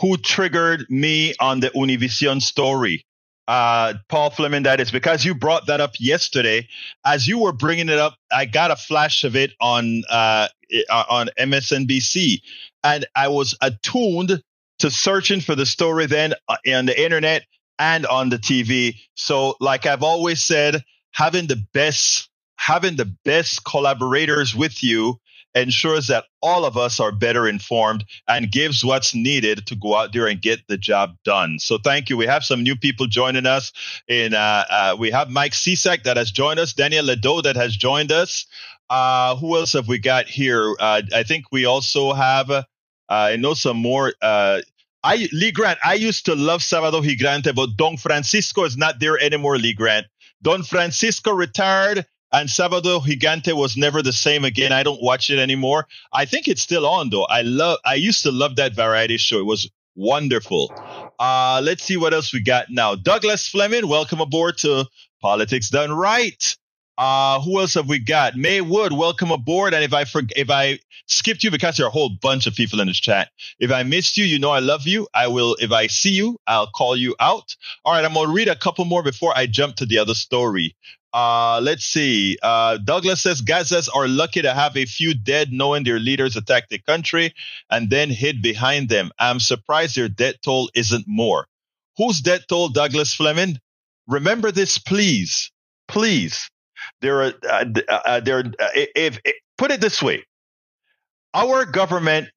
[0.00, 3.04] who triggered me on the Univision story.
[3.46, 6.66] Uh, Paul Fleming, that is because you brought that up yesterday.
[7.06, 10.48] As you were bringing it up, I got a flash of it on uh,
[10.90, 12.40] on MSNBC,
[12.84, 14.42] and I was attuned
[14.78, 17.44] to searching for the story then uh, on the internet
[17.78, 18.96] and on the TV.
[19.14, 25.18] So, like I've always said, having the best having the best collaborators with you
[25.54, 30.12] ensures that all of us are better informed and gives what's needed to go out
[30.12, 31.58] there and get the job done.
[31.58, 32.16] So thank you.
[32.16, 33.72] We have some new people joining us.
[34.06, 37.74] In uh, uh, we have Mike Cisak that has joined us, Daniel Ledo that has
[37.74, 38.46] joined us.
[38.90, 40.74] Uh, who else have we got here?
[40.78, 42.50] Uh, I think we also have
[43.08, 44.12] uh, I know some more.
[44.20, 44.60] Uh,
[45.02, 45.78] I Lee Grant.
[45.84, 49.58] I used to love Sábado Gigante, but Don Francisco is not there anymore.
[49.58, 50.06] Lee Grant.
[50.42, 54.72] Don Francisco retired, and Sábado Gigante was never the same again.
[54.72, 55.86] I don't watch it anymore.
[56.12, 57.24] I think it's still on though.
[57.24, 57.78] I love.
[57.84, 59.38] I used to love that variety show.
[59.38, 60.72] It was wonderful.
[61.18, 62.94] Uh, let's see what else we got now.
[62.94, 64.86] Douglas Fleming, welcome aboard to
[65.20, 66.56] Politics Done Right.
[66.98, 68.34] Uh, who else have we got?
[68.34, 69.72] May Wood, welcome aboard.
[69.72, 72.56] And if I forget, if I skipped you because there are a whole bunch of
[72.56, 73.30] people in this chat.
[73.60, 75.06] If I missed you, you know I love you.
[75.14, 75.56] I will.
[75.60, 77.54] If I see you, I'll call you out.
[77.84, 80.74] All right, I'm gonna read a couple more before I jump to the other story.
[81.12, 82.36] Uh, let's see.
[82.42, 86.68] Uh, Douglas says Gazas are lucky to have a few dead, knowing their leaders attacked
[86.68, 87.32] the country
[87.70, 89.10] and then hid behind them.
[89.20, 91.46] I'm surprised their death toll isn't more.
[91.96, 93.58] Whose death toll, Douglas Fleming?
[94.08, 95.52] Remember this, please,
[95.86, 96.50] please
[97.00, 98.40] there are uh, uh, there.
[98.40, 100.24] Uh, if, if put it this way,
[101.34, 102.28] our government.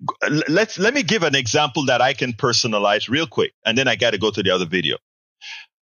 [0.48, 3.96] Let's let me give an example that I can personalize real quick, and then I
[3.96, 4.98] got to go to the other video.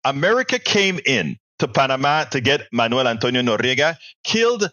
[0.05, 4.69] America came in to Panama to get Manuel Antonio Noriega, killed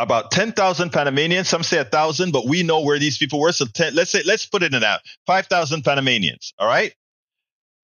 [0.00, 1.48] about 10,000 Panamanians.
[1.48, 3.52] Some say a thousand, but we know where these people were.
[3.52, 6.52] So 10, let's say, let's put it in out 5,000 Panamanians.
[6.58, 6.92] All right.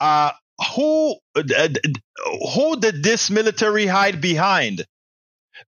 [0.01, 0.33] Uh,
[0.75, 1.69] who, uh,
[2.55, 4.85] who did this military hide behind?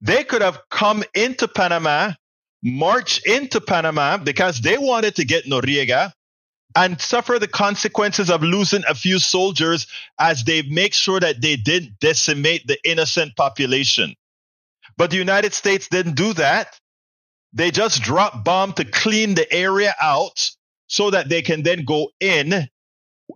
[0.00, 2.12] They could have come into Panama,
[2.62, 6.12] march into Panama because they wanted to get Noriega
[6.76, 9.86] and suffer the consequences of losing a few soldiers
[10.18, 14.14] as they make sure that they didn't decimate the innocent population.
[14.96, 16.78] But the United States didn't do that.
[17.52, 20.50] They just dropped bomb to clean the area out
[20.86, 22.68] so that they can then go in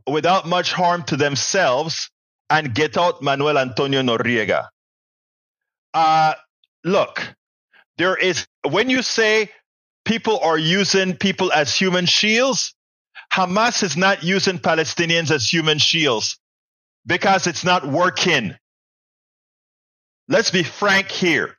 [0.06, 2.10] without much harm to themselves
[2.50, 4.68] and get out Manuel Antonio Noriega.
[5.92, 6.34] Uh,
[6.84, 7.34] look,
[7.98, 9.50] there is, when you say
[10.04, 12.74] people are using people as human shields,
[13.32, 16.38] Hamas is not using Palestinians as human shields
[17.06, 18.54] because it's not working.
[20.28, 21.56] Let's be frank here.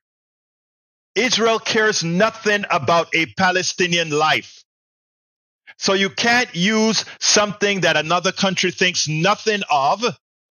[1.16, 4.64] Israel cares nothing about a Palestinian life.
[5.78, 10.04] So you can't use something that another country thinks nothing of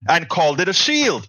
[0.09, 1.27] and called it a shield.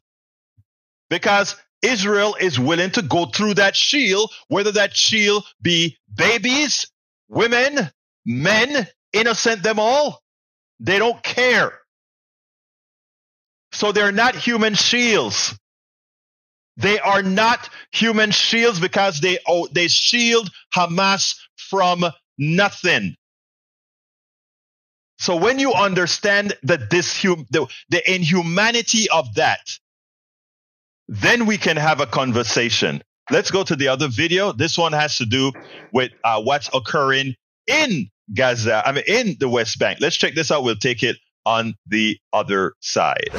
[1.09, 6.91] Because Israel is willing to go through that shield, whether that shield be babies,
[7.29, 7.89] women,
[8.25, 10.21] men, innocent them all.
[10.79, 11.73] They don't care.
[13.71, 15.57] So they're not human shields.
[16.77, 22.05] They are not human shields because they oh, they shield Hamas from
[22.37, 23.15] nothing.
[25.19, 29.59] So when you understand that this the, the inhumanity of that,
[31.09, 33.01] then we can have a conversation.
[33.31, 34.51] Let's go to the other video.
[34.51, 35.51] This one has to do
[35.91, 39.99] with uh, what's occurring in Gaza, I mean, in the West Bank.
[40.01, 40.63] Let's check this out.
[40.63, 41.17] We'll take it
[41.47, 43.29] on the other side.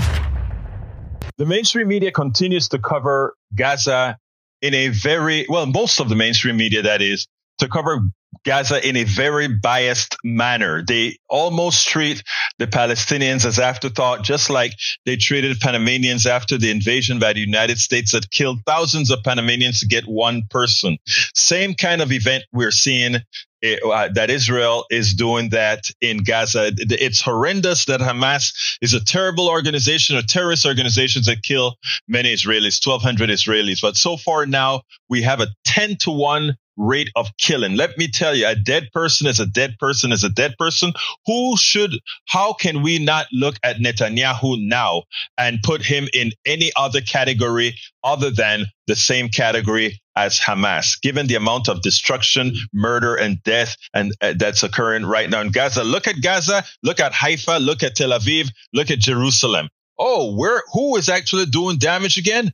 [1.37, 4.19] The mainstream media continues to cover Gaza
[4.61, 7.29] in a very, well, most of the mainstream media, that is,
[7.59, 8.01] to cover
[8.45, 10.83] Gaza in a very biased manner.
[10.83, 12.23] They almost treat
[12.59, 14.73] the Palestinians as afterthought, just like
[15.05, 19.81] they treated Panamanians after the invasion by the United States that killed thousands of Panamanians
[19.81, 20.99] to get one person.
[21.35, 23.17] Same kind of event we're seeing
[23.63, 26.73] uh, that Israel is doing that in Gaza.
[26.77, 31.77] It's horrendous that Hamas is a terrible organization, a terrorist organization that kill
[32.09, 33.83] many Israelis, 1,200 Israelis.
[33.83, 37.77] But so far now, we have a 10 to 1 rate of killing.
[37.77, 40.93] Let me tell you, a dead person is a dead person is a dead person.
[41.27, 41.93] Who should,
[42.27, 45.03] how can we not look at Netanyahu now
[45.37, 51.27] and put him in any other category other than the same category as Hamas, given
[51.27, 55.85] the amount of destruction, murder, and death and uh, that's occurring right now in Gaza.
[55.85, 59.69] Look at Gaza, look at Haifa, look at Tel Aviv, look at Jerusalem.
[59.99, 62.53] Oh, where who is actually doing damage again?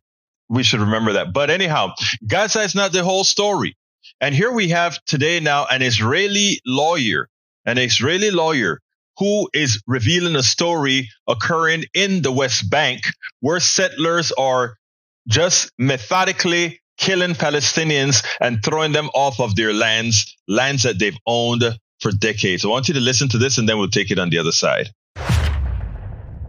[0.48, 1.32] We should remember that.
[1.32, 1.94] But anyhow,
[2.26, 3.76] Gaza is not the whole story.
[4.18, 7.28] And here we have today now an Israeli lawyer,
[7.66, 8.80] an Israeli lawyer
[9.18, 13.02] who is revealing a story occurring in the West Bank
[13.40, 14.76] where settlers are
[15.28, 21.64] just methodically killing Palestinians and throwing them off of their lands, lands that they've owned
[22.00, 22.64] for decades.
[22.64, 24.52] I want you to listen to this and then we'll take it on the other
[24.52, 24.88] side.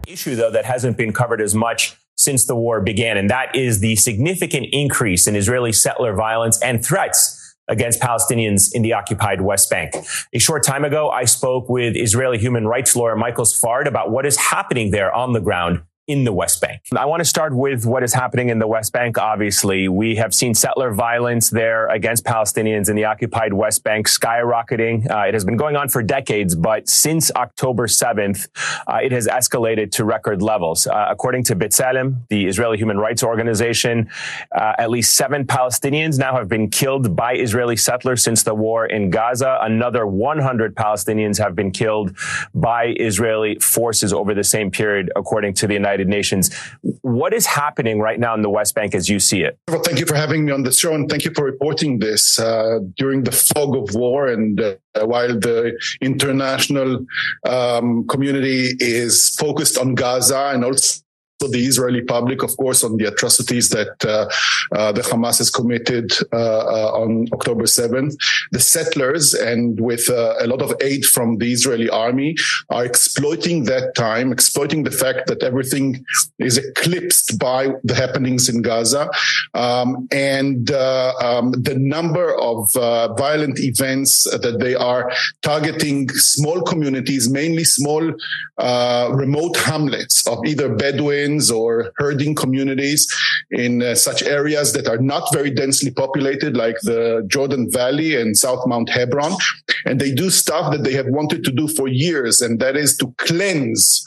[0.06, 3.80] Issue, though, that hasn't been covered as much since the war began, and that is
[3.80, 7.37] the significant increase in Israeli settler violence and threats
[7.68, 9.94] against Palestinians in the occupied West Bank.
[10.32, 14.26] A short time ago, I spoke with Israeli human rights lawyer Michael Sfard about what
[14.26, 16.80] is happening there on the ground in the West Bank.
[16.96, 19.18] I want to start with what is happening in the West Bank.
[19.18, 25.08] Obviously, we have seen settler violence there against Palestinians in the occupied West Bank skyrocketing.
[25.10, 28.48] Uh, it has been going on for decades, but since October 7th,
[28.86, 30.86] uh, it has escalated to record levels.
[30.86, 34.08] Uh, according to B'Tselem, the Israeli human rights organization,
[34.56, 38.86] uh, at least seven Palestinians now have been killed by Israeli settlers since the war
[38.86, 39.58] in Gaza.
[39.60, 42.16] Another 100 Palestinians have been killed
[42.54, 46.54] by Israeli forces over the same period, according to the United United Nations.
[47.02, 49.58] What is happening right now in the West Bank as you see it?
[49.68, 52.38] Well, thank you for having me on the show and thank you for reporting this
[52.38, 57.04] uh, during the fog of war and uh, while the international
[57.46, 61.02] um, community is focused on Gaza and also
[61.46, 64.28] the Israeli public, of course, on the atrocities that uh,
[64.76, 68.16] uh, the Hamas has committed uh, uh on October 7th.
[68.50, 72.34] The settlers, and with uh, a lot of aid from the Israeli army,
[72.70, 76.04] are exploiting that time, exploiting the fact that everything
[76.38, 79.08] is eclipsed by the happenings in Gaza.
[79.54, 82.72] Um, and uh, um, the number of
[83.16, 85.12] violent events that they are
[85.42, 88.12] targeting small communities, mainly small
[89.22, 93.06] remote hamlets of either Bedouin or herding communities
[93.50, 98.36] in uh, such areas that are not very densely populated, like the Jordan Valley and
[98.36, 99.32] South Mount Hebron.
[99.84, 102.96] And they do stuff that they have wanted to do for years, and that is
[102.98, 104.04] to cleanse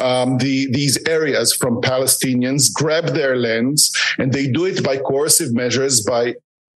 [0.00, 5.52] um, the, these areas from Palestinians, grab their lands, and they do it by coercive
[5.52, 6.34] measures, by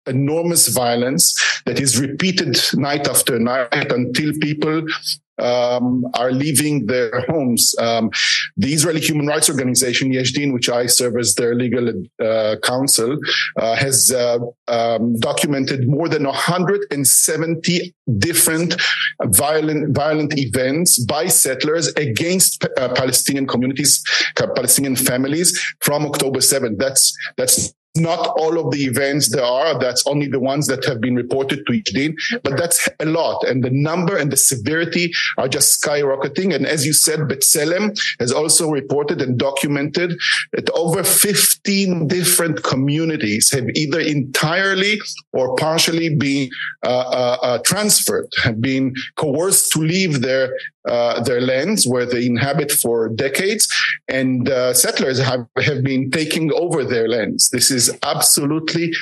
[0.06, 1.34] enormous violence
[1.66, 4.82] that is repeated night after night until people
[5.38, 7.74] um, are leaving their homes.
[7.78, 8.10] Um,
[8.56, 13.18] the Israeli Human Rights Organization, Yesh Din, which I serve as their legal uh, counsel,
[13.56, 18.76] uh, has uh, um, documented more than 170 different
[19.24, 24.02] violent violent events by settlers against uh, Palestinian communities,
[24.36, 26.78] Palestinian families from October 7th.
[26.78, 29.78] That's that's not all of the events there are.
[29.78, 33.44] That's only the ones that have been reported to Yesh Din, but that's a lot.
[33.44, 36.54] And the number and the severity are just skyrocketing.
[36.54, 40.18] And as you said, B'Tselem has also reported and documented
[40.52, 44.98] that over 15 different communities have either entirely
[45.32, 46.50] or partially been
[46.84, 50.52] uh, uh, uh, transferred, have been coerced to leave their
[50.88, 53.68] uh, their lands where they inhabit for decades,
[54.08, 57.50] and uh, settlers have, have been taking over their lands.
[57.50, 58.92] This is absolutely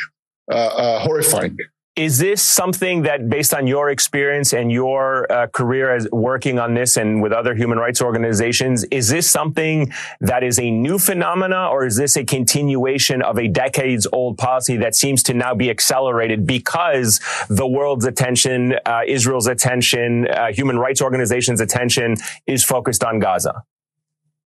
[0.51, 1.57] uh, uh horrifying.
[1.95, 6.72] Is this something that, based on your experience and your uh, career as working on
[6.72, 11.68] this and with other human rights organizations, is this something that is a new phenomena,
[11.68, 16.47] or is this a continuation of a decades-old policy that seems to now be accelerated
[16.47, 17.20] because
[17.51, 22.16] the world's attention, uh, Israel's attention, uh, human rights organizations' attention
[22.47, 23.64] is focused on Gaza?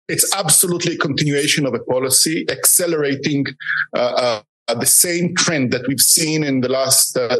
[0.07, 3.45] It's absolutely a continuation of a policy accelerating
[3.95, 4.41] uh, uh,
[4.73, 7.37] the same trend that we've seen in the last uh,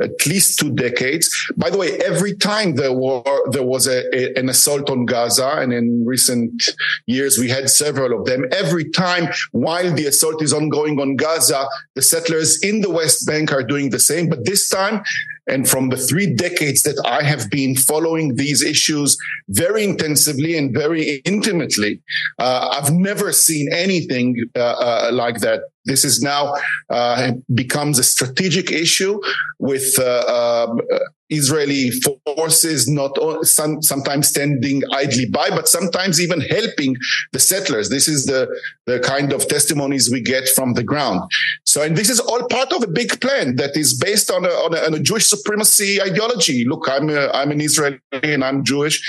[0.00, 1.28] at least two decades.
[1.56, 5.56] By the way, every time there were there was a, a, an assault on Gaza,
[5.58, 6.70] and in recent
[7.06, 8.46] years we had several of them.
[8.52, 13.52] Every time, while the assault is ongoing on Gaza, the settlers in the West Bank
[13.52, 14.28] are doing the same.
[14.28, 15.02] But this time,
[15.48, 19.16] and from the three decades that I have been following these issues
[19.48, 22.00] very intensively and very intimately,
[22.38, 25.62] uh, I've never seen anything uh, uh, like that.
[25.84, 26.54] This is now
[26.90, 29.20] uh, becomes a strategic issue
[29.58, 30.80] with uh, um,
[31.28, 31.90] Israeli
[32.36, 36.94] forces not some, sometimes standing idly by, but sometimes even helping
[37.32, 37.88] the settlers.
[37.88, 38.48] This is the,
[38.86, 41.22] the kind of testimonies we get from the ground.
[41.64, 44.48] So, and this is all part of a big plan that is based on a,
[44.48, 46.64] on a, on a Jewish supremacy ideology.
[46.68, 49.00] Look, I'm a, I'm an Israeli and I'm Jewish.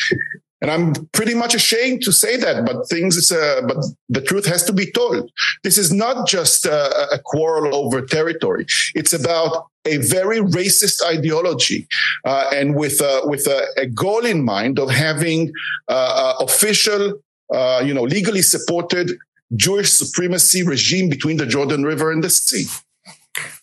[0.64, 4.64] And I'm pretty much ashamed to say that, but things, uh, but the truth has
[4.64, 5.30] to be told.
[5.61, 8.66] This is not just a, a quarrel over territory.
[8.95, 11.86] It's about a very racist ideology,
[12.26, 15.51] uh, and with with a, a, goal in mind of having
[15.89, 17.20] uh, official,
[17.53, 19.11] uh, you know, legally supported
[19.57, 22.66] Jewish supremacy regime between the Jordan River and the sea.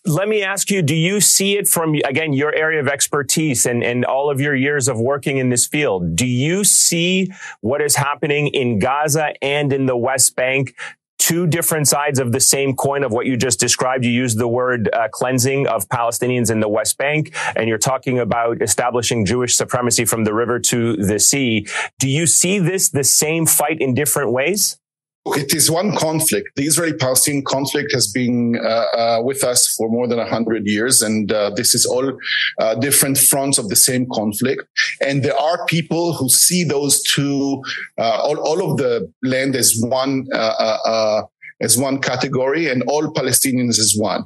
[0.05, 3.85] Let me ask you, do you see it from, again, your area of expertise and,
[3.85, 6.16] and all of your years of working in this field?
[6.16, 10.75] Do you see what is happening in Gaza and in the West Bank
[11.21, 14.05] two different sides of the same coin of what you just described.
[14.05, 18.18] You used the word uh, cleansing of Palestinians in the West Bank, and you're talking
[18.18, 21.66] about establishing Jewish supremacy from the river to the sea.
[22.01, 24.80] Do you see this the same fight in different ways?
[25.27, 26.49] It is one conflict.
[26.57, 31.31] The Israeli-Palestinian conflict has been uh, uh, with us for more than hundred years, and
[31.31, 32.18] uh, this is all
[32.59, 34.62] uh, different fronts of the same conflict.
[35.07, 37.62] And there are people who see those two,
[37.99, 41.23] uh, all, all, of the land as one uh,
[41.61, 44.24] as one category and all Palestinians as one.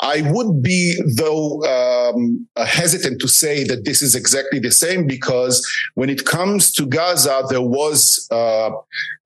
[0.00, 5.66] I would be, though, um, hesitant to say that this is exactly the same because
[5.94, 8.70] when it comes to Gaza, there was uh,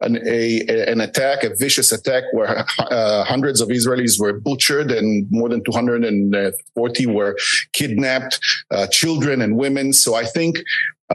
[0.01, 5.27] an, a, an attack, a vicious attack where uh, hundreds of Israelis were butchered and
[5.31, 7.37] more than 240 were
[7.73, 8.39] kidnapped,
[8.71, 9.93] uh, children and women.
[9.93, 10.57] So I think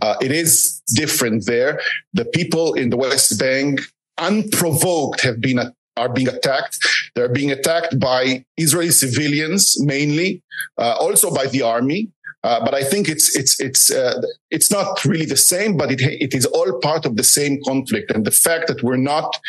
[0.02, 1.80] uh, it is different there.
[2.14, 3.82] The people in the West Bank
[4.18, 5.60] unprovoked have been
[5.98, 6.78] are being attacked.
[7.16, 10.44] They're being attacked by Israeli civilians mainly,
[10.78, 12.10] uh, also by the army.
[12.44, 14.20] Uh, but I think it's it's it's uh,
[14.50, 18.10] it's not really the same, but it it is all part of the same conflict.
[18.10, 19.40] And the fact that we're not,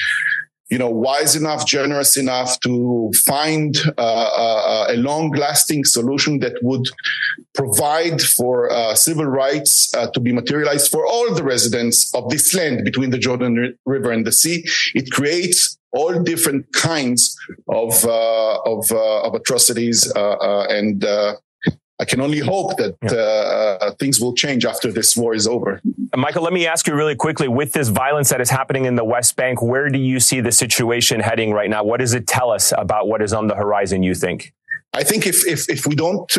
[0.69, 6.87] you know, wise enough, generous enough to find uh, uh a long-lasting solution that would
[7.55, 12.85] provide for uh, civil rights to be materialized for all the residents of this land
[12.85, 14.65] between the Jordan River and the sea,
[14.95, 17.37] it creates all different kinds
[17.69, 21.35] of uh, of, uh, of atrocities, uh, uh and uh,
[22.01, 25.81] I can only hope that uh, things will change after this war is over.
[26.17, 29.05] Michael, let me ask you really quickly: with this violence that is happening in the
[29.05, 31.85] West Bank, where do you see the situation heading right now?
[31.85, 34.03] What does it tell us about what is on the horizon?
[34.03, 34.53] You think?
[34.95, 36.31] I think if if if we don't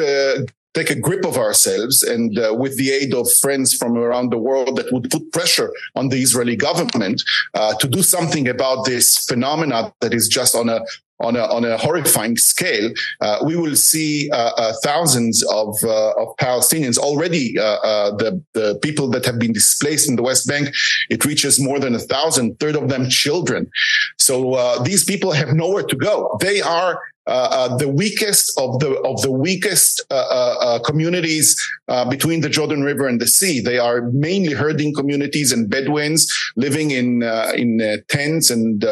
[0.74, 4.38] take a grip of ourselves and uh, with the aid of friends from around the
[4.38, 7.21] world that would put pressure on the Israeli government
[7.53, 10.80] uh, to do something about this phenomena that is just on a
[11.24, 16.11] on a, on a horrifying scale, uh, we will see uh, uh, thousands of, uh,
[16.21, 17.53] of Palestinians already.
[17.53, 20.69] The the people that have been displaced in the West Bank,
[21.09, 23.69] it reaches more than a thousand, third of them children.
[24.17, 26.38] So these people have nowhere to go.
[26.41, 31.55] They are uh, uh, the weakest of the of the weakest uh, uh, uh communities
[31.88, 33.61] uh, between the Jordan River and the sea.
[33.61, 37.24] They are mainly herding communities and Bedouins living in
[37.55, 38.84] in tents and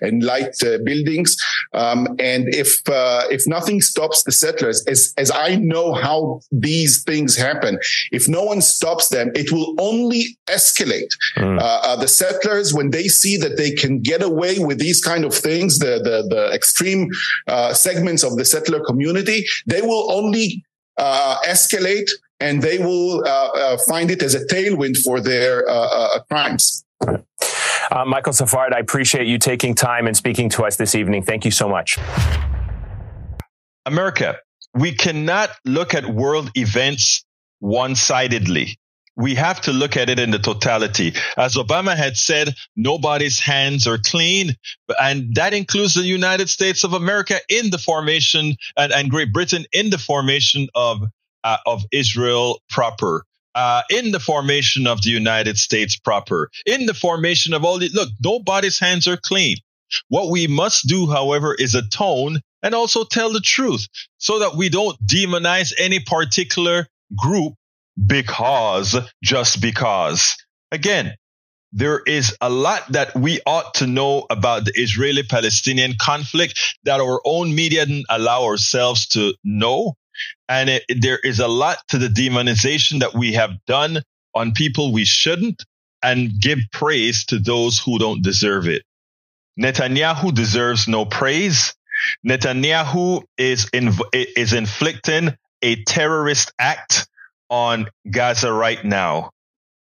[0.00, 1.36] and light buildings.
[1.74, 2.80] Um, and if
[3.30, 7.78] if nothing stops the settlers, as as I know how these things happen,
[8.12, 11.12] if no one stops them, it will only escalate.
[11.36, 12.00] Mm.
[12.00, 15.78] the settlers, when they see that they can get away with these kind of things,
[15.78, 17.10] the the the extreme
[17.74, 20.64] segments of the settler community, they will only
[20.96, 22.08] uh, escalate
[22.40, 26.84] and they will uh, uh, find it as a tailwind for their uh, uh, crimes.
[27.00, 31.22] Uh, Michael Sfard, I appreciate you taking time and speaking to us this evening.
[31.22, 31.98] Thank you so much.
[33.86, 34.38] America,
[34.74, 37.24] we cannot look at world events
[37.60, 38.78] one sidedly
[39.16, 41.14] we have to look at it in the totality.
[41.36, 44.56] As Obama had said, nobody's hands are clean.
[45.00, 49.66] And that includes the United States of America in the formation and, and Great Britain
[49.72, 51.02] in the formation of,
[51.44, 53.24] uh, of Israel proper.
[53.56, 57.88] Uh, in the formation of the United States proper, in the formation of all the,
[57.90, 59.56] look, nobody's hands are clean.
[60.08, 63.86] What we must do, however, is atone and also tell the truth
[64.18, 67.54] so that we don't demonize any particular group
[68.06, 70.36] because, just because.
[70.70, 71.14] Again,
[71.72, 77.00] there is a lot that we ought to know about the Israeli Palestinian conflict that
[77.00, 79.94] our own media didn't allow ourselves to know.
[80.48, 84.02] And it, there is a lot to the demonization that we have done
[84.34, 85.64] on people we shouldn't
[86.02, 88.82] and give praise to those who don't deserve it.
[89.60, 91.74] Netanyahu deserves no praise.
[92.26, 97.08] Netanyahu is, is inflicting a terrorist act
[97.50, 99.30] on Gaza right now.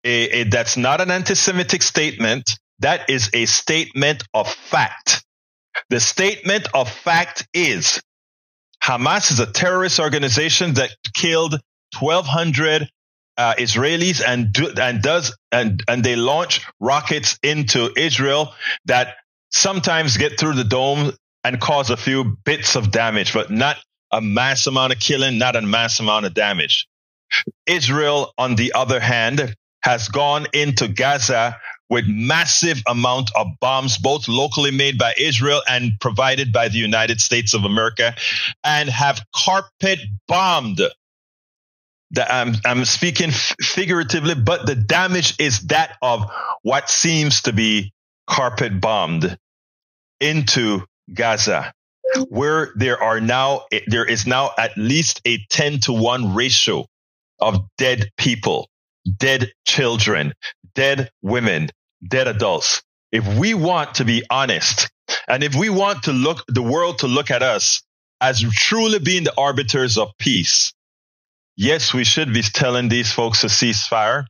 [0.03, 2.57] A, a, that's not an anti-Semitic statement.
[2.79, 5.23] That is a statement of fact.
[5.89, 8.01] The statement of fact is
[8.83, 11.59] Hamas is a terrorist organization that killed
[11.99, 12.89] 1,200
[13.37, 18.53] uh, Israelis and do, and does and and they launch rockets into Israel
[18.85, 19.15] that
[19.51, 21.11] sometimes get through the dome
[21.43, 23.77] and cause a few bits of damage, but not
[24.11, 26.87] a mass amount of killing, not a mass amount of damage.
[27.67, 31.57] Israel, on the other hand, has gone into Gaza
[31.89, 37.21] with massive amount of bombs, both locally made by Israel and provided by the United
[37.21, 38.15] States of America,
[38.63, 40.81] and have carpet bombed.
[42.11, 46.25] The, I'm, I'm speaking f- figuratively, but the damage is that of
[46.63, 47.93] what seems to be
[48.27, 49.37] carpet bombed
[50.19, 51.73] into Gaza,
[52.29, 56.87] where there are now, there is now at least a 10 to 1 ratio
[57.39, 58.69] of dead people,
[59.17, 60.33] dead children,
[60.73, 61.69] dead women,
[62.07, 62.83] dead adults.
[63.11, 64.89] If we want to be honest
[65.27, 67.81] and if we want to look, the world to look at us
[68.21, 70.73] as truly being the arbiters of peace,
[71.55, 74.25] yes, we should be telling these folks to cease fire,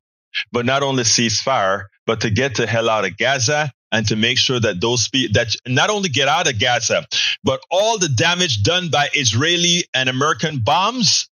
[0.51, 4.15] but not only cease fire, but to get the hell out of Gaza and to
[4.15, 7.05] make sure that those spe- that not only get out of Gaza,
[7.43, 11.29] but all the damage done by Israeli and American bombs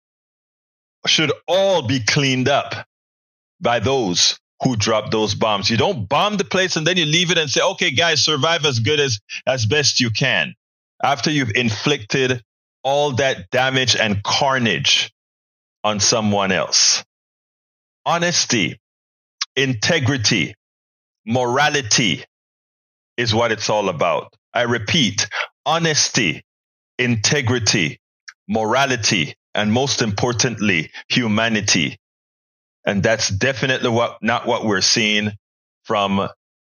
[1.06, 2.74] should all be cleaned up
[3.60, 5.70] by those who drop those bombs.
[5.70, 8.64] You don't bomb the place and then you leave it and say, okay, guys, survive
[8.64, 10.54] as good as, as best you can
[11.02, 12.42] after you've inflicted
[12.82, 15.12] all that damage and carnage
[15.82, 17.04] on someone else.
[18.04, 18.78] Honesty,
[19.56, 20.54] integrity,
[21.26, 22.24] morality
[23.16, 24.34] is what it's all about.
[24.52, 25.28] I repeat,
[25.64, 26.42] honesty,
[26.98, 27.98] integrity,
[28.48, 31.96] morality and most importantly, humanity.
[32.86, 35.32] And that's definitely what, not what we're seeing
[35.84, 36.28] from uh,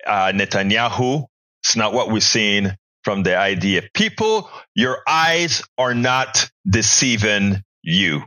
[0.05, 1.25] Netanyahu.
[1.63, 2.71] It's not what we're seeing
[3.03, 3.93] from the IDF.
[3.93, 8.23] People, your eyes are not deceiving you.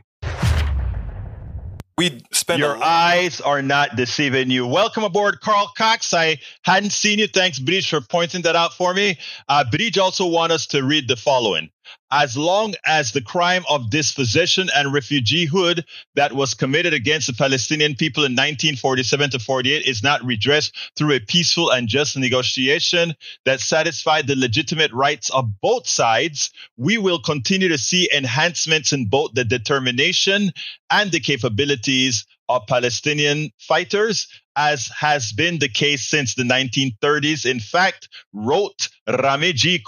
[1.97, 4.67] We spend your eyes are not deceiving you.
[4.67, 6.13] Welcome aboard, Carl Cox.
[6.13, 7.25] I hadn't seen you.
[7.25, 9.17] Thanks, Bridge, for pointing that out for me.
[9.49, 11.71] Uh, Bridge also want us to read the following
[12.11, 15.83] as long as the crime of dispossession and refugeehood
[16.15, 21.13] that was committed against the Palestinian people in 1947 to 48 is not redressed through
[21.13, 23.13] a peaceful and just negotiation
[23.45, 29.07] that satisfied the legitimate rights of both sides, we will continue to see enhancements in
[29.07, 30.51] both the determination
[30.89, 37.45] and the capabilities of Palestinian fighters, as has been the case since the 1930s.
[37.45, 39.79] In fact, wrote Rami G.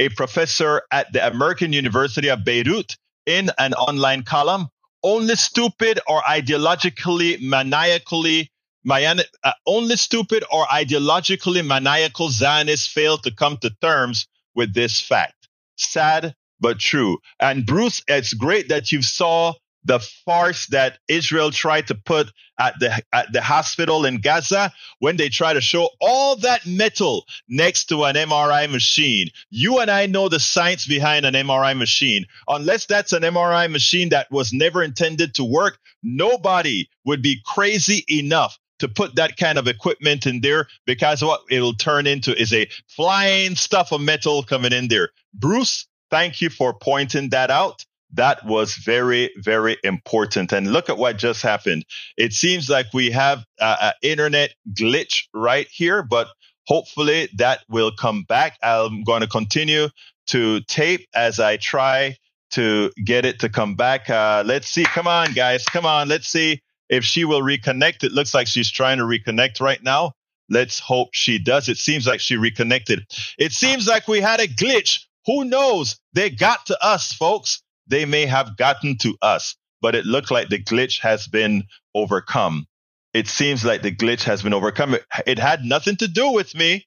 [0.00, 2.96] A professor at the American University of Beirut,
[3.26, 4.68] in an online column.
[5.02, 8.50] Only stupid or ideologically maniacally
[8.88, 15.48] uh, only stupid or ideologically maniacal Zionists fail to come to terms with this fact.
[15.76, 17.18] Sad but true.
[17.38, 22.78] And Bruce, it's great that you saw the farce that Israel tried to put at
[22.78, 27.86] the at the hospital in Gaza when they try to show all that metal next
[27.86, 29.28] to an MRI machine.
[29.50, 32.26] You and I know the science behind an MRI machine.
[32.48, 38.04] Unless that's an MRI machine that was never intended to work, nobody would be crazy
[38.10, 42.52] enough to put that kind of equipment in there because what it'll turn into is
[42.52, 45.10] a flying stuff of metal coming in there.
[45.34, 47.84] Bruce, thank you for pointing that out.
[48.14, 50.52] That was very, very important.
[50.52, 51.84] And look at what just happened.
[52.16, 56.28] It seems like we have an internet glitch right here, but
[56.66, 58.58] hopefully that will come back.
[58.62, 59.88] I'm going to continue
[60.28, 62.16] to tape as I try
[62.52, 64.10] to get it to come back.
[64.10, 64.84] Uh, let's see.
[64.84, 65.64] Come on, guys.
[65.64, 66.08] Come on.
[66.08, 68.02] Let's see if she will reconnect.
[68.02, 70.12] It looks like she's trying to reconnect right now.
[70.48, 71.68] Let's hope she does.
[71.68, 73.06] It seems like she reconnected.
[73.38, 75.04] It seems like we had a glitch.
[75.26, 76.00] Who knows?
[76.12, 77.62] They got to us, folks.
[77.90, 81.64] They may have gotten to us, but it looked like the glitch has been
[81.94, 82.66] overcome.
[83.12, 84.96] It seems like the glitch has been overcome.
[85.26, 86.86] It, had nothing to do with me.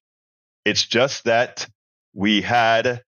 [0.63, 1.67] It's just that
[2.13, 3.03] we had,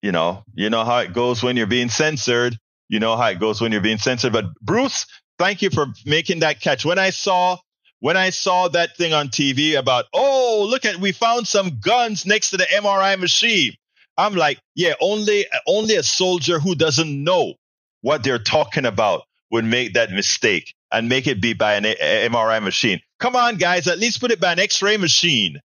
[0.00, 2.56] you know, you know how it goes when you're being censored.
[2.88, 4.32] You know how it goes when you're being censored.
[4.32, 5.06] But Bruce,
[5.38, 6.84] thank you for making that catch.
[6.84, 7.58] When I saw
[7.98, 12.24] when I saw that thing on TV about, oh, look at we found some guns
[12.24, 13.72] next to the MRI machine.
[14.16, 17.54] I'm like, yeah, only only a soldier who doesn't know
[18.02, 22.62] what they're talking about would make that mistake and make it be by an MRI
[22.62, 23.00] machine.
[23.18, 25.60] Come on, guys, at least put it by an X-ray machine.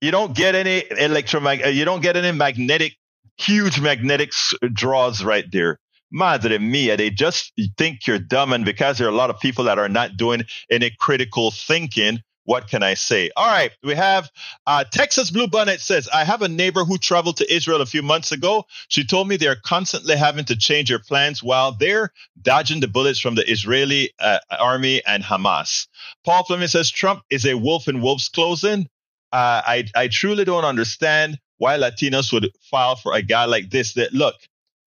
[0.00, 2.96] You don't get any electromagnetic, you don't get any magnetic,
[3.36, 4.32] huge magnetic
[4.72, 5.78] draws right there.
[6.10, 8.52] Madre mia, they just think you're dumb.
[8.52, 12.20] And because there are a lot of people that are not doing any critical thinking,
[12.48, 13.30] what can I say?
[13.36, 14.30] All right, we have
[14.66, 18.00] uh, Texas Blue Bonnet says, I have a neighbor who traveled to Israel a few
[18.00, 18.64] months ago.
[18.88, 23.20] She told me they're constantly having to change their plans while they're dodging the bullets
[23.20, 25.88] from the Israeli uh, army and Hamas.
[26.24, 28.88] Paul Fleming says, Trump is a wolf in wolf's clothing.
[29.30, 33.92] Uh, I, I truly don't understand why Latinos would file for a guy like this.
[33.92, 34.36] That look,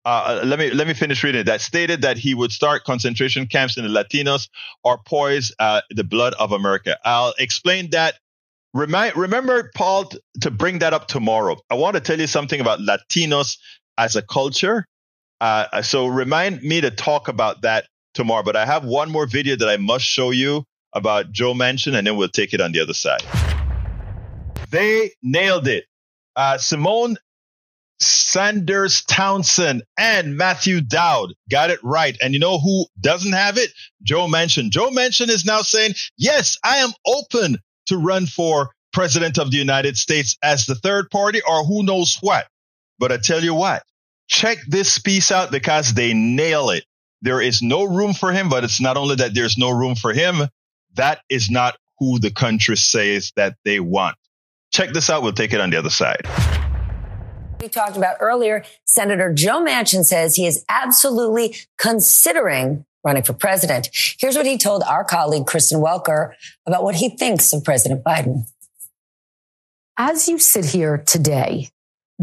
[0.09, 1.45] uh, let me let me finish reading it.
[1.45, 4.49] That stated that he would start concentration camps in the Latinos
[4.83, 6.97] or poise uh, the blood of America.
[7.05, 8.15] I'll explain that.
[8.73, 11.57] Remind, remember, Paul, t- to bring that up tomorrow.
[11.69, 13.59] I want to tell you something about Latinos
[13.99, 14.87] as a culture.
[15.43, 18.43] Uh, so remind me to talk about that tomorrow.
[18.43, 22.07] But I have one more video that I must show you about Joe Manchin, and
[22.07, 23.23] then we'll take it on the other side.
[24.71, 25.85] They nailed it.
[26.35, 27.17] Uh, Symone
[28.01, 32.17] Sanders Townsend and Matthew Dowd got it right.
[32.23, 33.71] And you know who doesn't have it?
[34.03, 34.71] Joe Manchin.
[34.71, 39.57] Joe Manchin is now saying, yes, I am open to run for president of the
[39.57, 42.47] United States as the third party or who knows what.
[42.99, 43.83] But I tell you what,
[44.29, 46.85] check this piece out because they nail it.
[47.23, 50.13] There is no room for him, but it's not only that there's no room for
[50.13, 50.49] him.
[50.95, 54.17] That is not who the country says that they want.
[54.73, 55.23] Check this out.
[55.23, 56.27] We'll take it on the other side
[57.61, 63.89] we talked about earlier, Senator Joe Manchin says he is absolutely considering running for president.
[64.19, 66.33] Here's what he told our colleague, Kristen Welker,
[66.67, 68.49] about what he thinks of President Biden.
[69.97, 71.71] As you sit here today,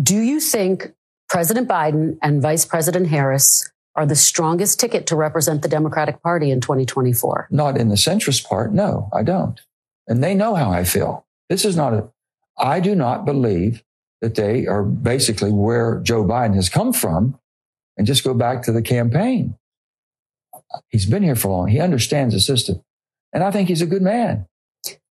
[0.01, 0.93] do you think
[1.29, 6.51] President Biden and Vice President Harris are the strongest ticket to represent the Democratic Party
[6.51, 7.47] in 2024?
[7.51, 8.73] Not in the centrist part.
[8.73, 9.59] No, I don't.
[10.07, 11.25] And they know how I feel.
[11.49, 12.09] This is not a,
[12.57, 13.84] I do not believe
[14.25, 17.37] that they are basically where Joe Biden has come from
[17.95, 19.55] and just go back to the campaign.
[20.89, 21.67] He's been here for long.
[21.67, 22.81] He understands the system.
[23.31, 24.47] And I think he's a good man.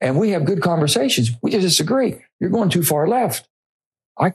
[0.01, 1.31] And we have good conversations.
[1.41, 2.17] We just disagree.
[2.41, 3.47] You're going too far left.
[4.19, 4.33] I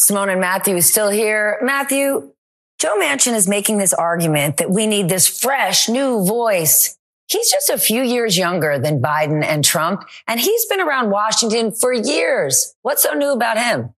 [0.00, 1.58] Symone and Matthew is still here.
[1.62, 2.32] Matthew,
[2.80, 6.96] Joe Manchin is making this argument that we need this fresh new voice
[7.34, 11.72] He's just a few years younger than Biden and Trump, and he's been around Washington
[11.72, 12.76] for years.
[12.82, 13.92] What's so new about him?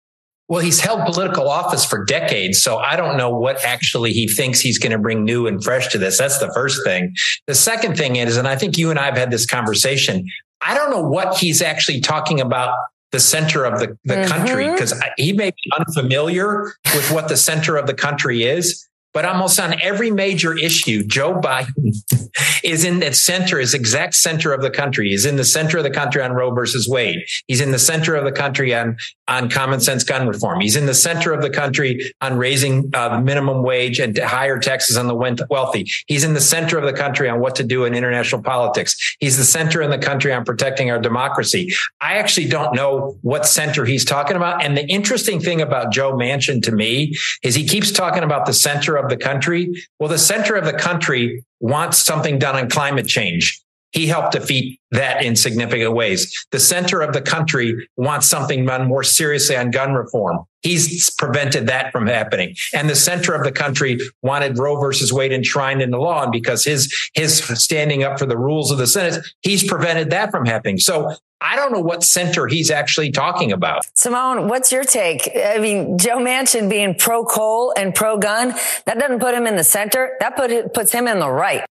[0.48, 4.62] Well, he's held political office for decades, so I don't know what actually he thinks
[4.62, 6.18] he's going to bring new and fresh to this.
[6.18, 7.14] That's the first thing.
[7.46, 10.26] The second thing is, and I think you and I have had this conversation,
[10.62, 12.74] I don't know what he's actually talking about
[13.12, 14.30] the center of the, the mm-hmm.
[14.30, 18.88] country because he may be unfamiliar with what the center of the country is.
[19.16, 21.96] But almost on every major issue, Joe Biden
[22.66, 25.12] is in the center, is exact center of the country.
[25.12, 27.24] He's in the center of the country on Roe versus Wade.
[27.48, 28.98] He's in the center of the country on,
[29.30, 30.60] on common sense gun reform.
[30.60, 34.98] He's in the center of the country on raising uh, minimum wage and higher taxes
[34.98, 35.16] on the
[35.50, 35.90] wealthy.
[36.08, 38.98] He's in the center of the country on what to do in international politics.
[39.22, 41.74] He's the center in the country on protecting our democracy.
[42.02, 44.62] I actually don't know what center he's talking about.
[44.62, 48.54] And the interesting thing about Joe Manchin to me is he keeps talking about the
[48.54, 49.86] center of of the country.
[50.00, 53.62] Well, the center of the country wants something done on climate change.
[53.92, 56.46] He helped defeat that in significant ways.
[56.52, 60.40] The center of the country wants something done more seriously on gun reform.
[60.64, 62.56] He's prevented that from happening.
[62.74, 66.24] And the center of the country wanted Roe versus Wade enshrined in the law.
[66.24, 70.30] And because his, his standing up for the rules of the Senate, he's prevented that
[70.30, 70.78] from happening.
[70.78, 73.86] So I don't know what center he's actually talking about.
[73.96, 75.30] Symone, what's your take?
[75.36, 78.56] I mean, Joe Manchin being pro coal and pro gun,
[78.86, 80.16] that doesn't put him in the center.
[80.20, 81.66] That put, puts him in the right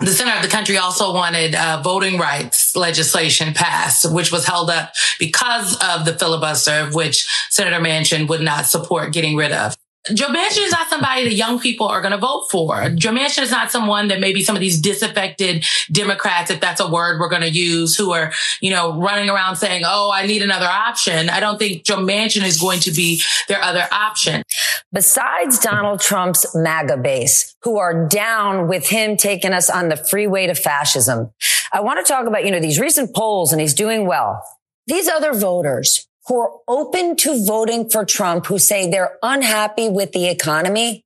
[0.00, 4.70] the center of the country also wanted uh, voting rights legislation passed, which was held
[4.70, 9.76] up because of the filibuster, which Senator Manchin would not support getting rid of.
[10.08, 12.88] Joe Manchin is not somebody that young people are going to vote for.
[12.90, 16.90] Joe Manchin is not someone that maybe some of these disaffected Democrats, if that's a
[16.90, 18.32] word we're going to use, who are,
[18.62, 21.28] you know, running around saying, Oh, I need another option.
[21.28, 24.42] I don't think Joe Manchin is going to be their other option.
[24.90, 30.46] Besides Donald Trump's MAGA base, who are down with him taking us on the freeway
[30.46, 31.30] to fascism,
[31.74, 34.42] I want to talk about, you know, these recent polls and he's doing well.
[34.86, 40.12] These other voters who are open to voting for Trump, who say they're unhappy with
[40.12, 41.04] the economy.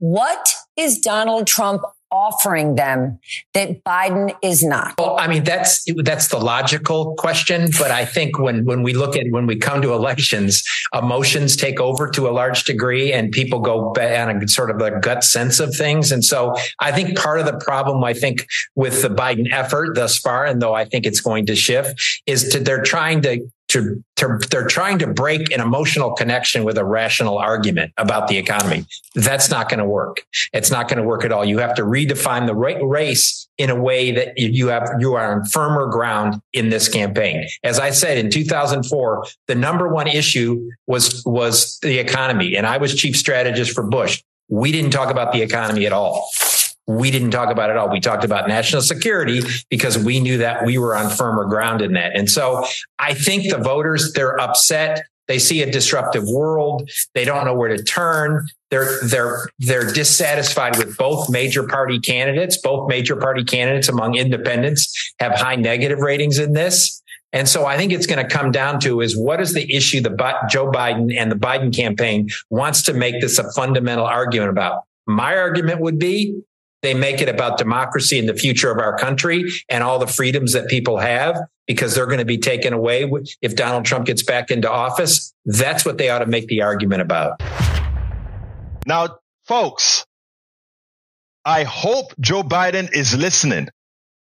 [0.00, 3.20] What is Donald Trump offering them
[3.54, 4.94] that Biden is not?
[4.98, 9.16] Well, I mean, that's that's the logical question, but I think when when we look
[9.16, 13.60] at when we come to elections, emotions take over to a large degree, and people
[13.60, 16.10] go on a sort of a gut sense of things.
[16.10, 20.18] And so, I think part of the problem, I think, with the Biden effort thus
[20.18, 24.04] far, and though I think it's going to shift, is to they're trying to to,
[24.14, 28.86] to, they're trying to break an emotional connection with a rational argument about the economy.
[29.16, 30.24] That's not going to work.
[30.52, 31.44] It's not going to work at all.
[31.44, 35.40] You have to redefine the right race in a way that you have you are
[35.40, 37.48] on firmer ground in this campaign.
[37.64, 42.76] As I said in 2004, the number one issue was was the economy, and I
[42.76, 44.22] was chief strategist for Bush.
[44.48, 46.28] We didn't talk about the economy at all
[46.86, 47.90] we didn't talk about it all.
[47.90, 51.94] We talked about national security because we knew that we were on firmer ground in
[51.94, 52.14] that.
[52.14, 52.66] And so
[52.98, 55.02] I think the voters, they're upset.
[55.26, 56.90] They see a disruptive world.
[57.14, 58.46] They don't know where to turn.
[58.70, 62.58] They're, they're, they're dissatisfied with both major party candidates.
[62.58, 67.00] Both major party candidates among independents have high negative ratings in this.
[67.32, 70.00] And so I think it's going to come down to is what is the issue
[70.02, 74.84] that Joe Biden and the Biden campaign wants to make this a fundamental argument about?
[75.06, 76.42] My argument would be
[76.84, 80.52] they make it about democracy and the future of our country and all the freedoms
[80.52, 83.10] that people have because they're going to be taken away
[83.40, 85.32] if Donald Trump gets back into office.
[85.44, 87.42] That's what they ought to make the argument about.
[88.86, 90.04] Now, folks,
[91.44, 93.68] I hope Joe Biden is listening.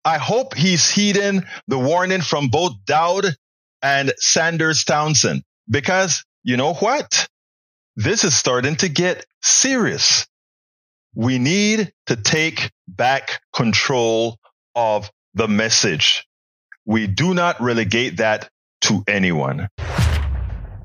[0.04, 3.34] I hope he's heeding the warning from both Dowd
[3.82, 7.28] and Sanders Townsend because you know what?
[7.96, 10.26] This is starting to get serious
[11.14, 14.38] we need to take back control
[14.74, 16.26] of the message.
[16.86, 18.48] We do not relegate that
[18.82, 19.68] to anyone.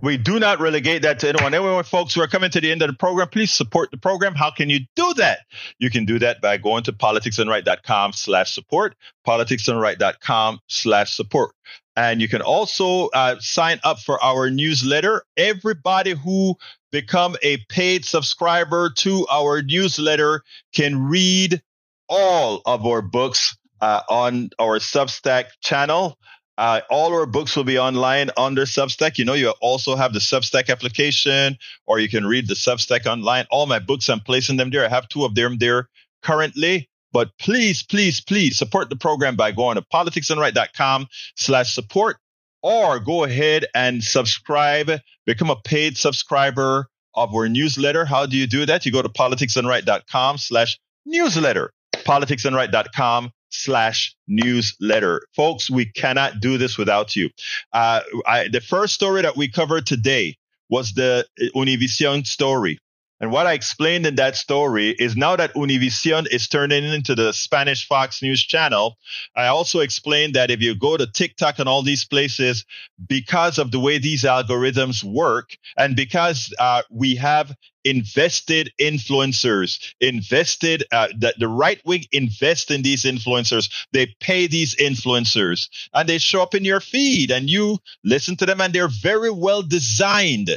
[0.02, 1.54] We do not relegate that to anyone.
[1.54, 4.36] Anyone, folks who are coming to the end of the program, please support the program.
[4.36, 5.40] How can you do that?
[5.80, 8.96] You can do that by going to politicsdoneright.com slash support,
[9.26, 11.56] politicsdoneright.com slash support.
[11.96, 15.24] And you can also uh, sign up for our newsletter.
[15.38, 16.56] Everybody who
[16.96, 20.42] become a paid subscriber to our newsletter
[20.74, 21.62] can read
[22.08, 26.18] all of our books uh, on our Substack channel.
[26.58, 29.18] Uh, all our books will be online under Substack.
[29.18, 33.46] You know, you also have the Substack application, or you can read the Substack online.
[33.52, 34.86] All my books, I'm placing them there.
[34.86, 35.90] I have two of them there
[36.24, 36.90] currently.
[37.12, 42.20] But please, please, please support the program by going to politicsdoneright.com slash support
[42.66, 44.90] or go ahead and subscribe,
[45.28, 48.06] become a paid subscriber of our newsletter.
[48.06, 48.88] How do you do that?
[48.88, 55.22] You go to politicsdoneright.com slash newsletter, politicsdoneright.com slash newsletter.
[55.36, 57.30] Folks, we cannot do this without you.
[57.72, 60.36] Uh, I, the first story that we covered today
[60.68, 62.80] was the Univision story.
[63.22, 67.32] And what I explained in that story is now that Univision is turning into the
[67.32, 68.98] Spanish Fox News channel,
[69.36, 72.66] I also explained that if you go to TikTok and all these places,
[73.08, 77.56] because of the way these algorithms work, and because uh, we have
[77.86, 83.72] invested influencers, invested uh, that the right wing invest in these influencers.
[83.94, 88.46] They pay these influencers, and they show up in your feed, and you listen to
[88.46, 90.50] them, and they're very well designed.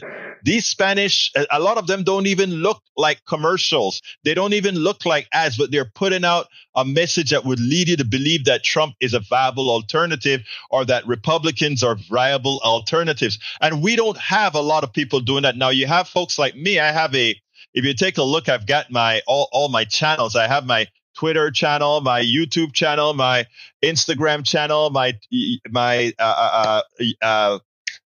[0.45, 4.01] These Spanish, a lot of them don't even look like commercials.
[4.24, 7.89] They don't even look like ads, but they're putting out a message that would lead
[7.89, 13.39] you to believe that Trump is a viable alternative or that Republicans are viable alternatives.
[13.61, 15.57] And we don't have a lot of people doing that.
[15.57, 16.78] Now you have folks like me.
[16.78, 17.34] I have a,
[17.74, 20.36] if you take a look, I've got my, all, all my channels.
[20.36, 20.86] I have my
[21.16, 23.47] Twitter channel, my YouTube channel, my
[23.82, 25.18] Instagram channel, my,
[25.70, 27.59] my, uh, uh, uh, uh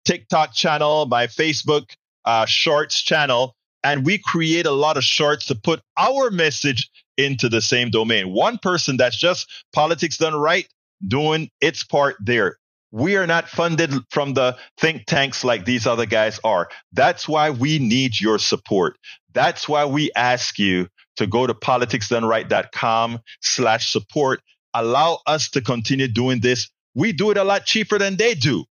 [0.04, 1.94] TikTok channel, my Facebook
[2.24, 7.48] uh, shorts channel, and we create a lot of shorts to put our message into
[7.48, 8.32] the same domain.
[8.32, 10.66] One person that's just politics done right,
[11.06, 12.56] doing its part there.
[12.92, 16.68] We are not funded from the think tanks like these other guys are.
[16.92, 18.98] That's why we need your support.
[19.32, 24.40] That's why we ask you to go to politicsdoneright.com slash support.
[24.74, 26.68] Allow us to continue doing this.
[26.94, 28.64] We do it a lot cheaper than they do.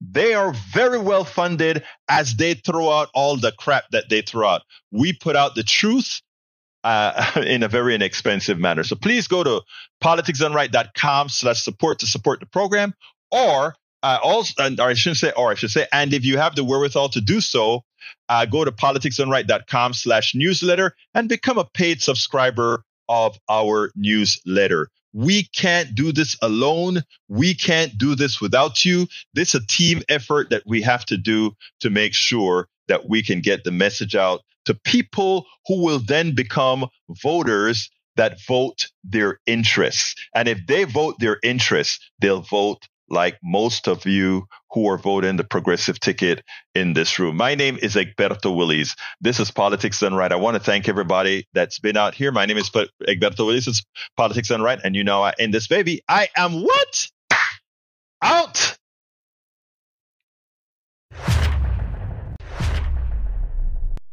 [0.00, 4.48] They are very well funded as they throw out all the crap that they throw
[4.48, 4.62] out.
[4.90, 6.20] We put out the truth
[6.82, 8.84] uh, in a very inexpensive manner.
[8.84, 9.62] So please go to
[10.02, 12.94] politicsdoneright.com slash support to support the program
[13.30, 16.54] or uh, also, or I shouldn't say, or I should say, and if you have
[16.54, 17.84] the wherewithal to do so,
[18.28, 24.88] uh, go to politicsdoneright.com slash newsletter and become a paid subscriber of our newsletter.
[25.12, 27.02] We can't do this alone.
[27.28, 29.06] We can't do this without you.
[29.32, 33.22] This is a team effort that we have to do to make sure that we
[33.22, 36.86] can get the message out to people who will then become
[37.22, 40.14] voters that vote their interests.
[40.34, 45.36] And if they vote their interests, they'll vote like most of you who are voting
[45.36, 46.42] the progressive ticket
[46.74, 47.36] in this room.
[47.36, 48.96] My name is Egberto Willies.
[49.22, 50.32] This is Politics Done Right.
[50.32, 52.32] I want to thank everybody that's been out here.
[52.32, 53.68] My name is Egberto Willies.
[53.68, 53.84] It's
[54.18, 54.80] Politics Done Right.
[54.84, 57.08] And you know, in this baby, I am what?
[58.22, 58.73] Out.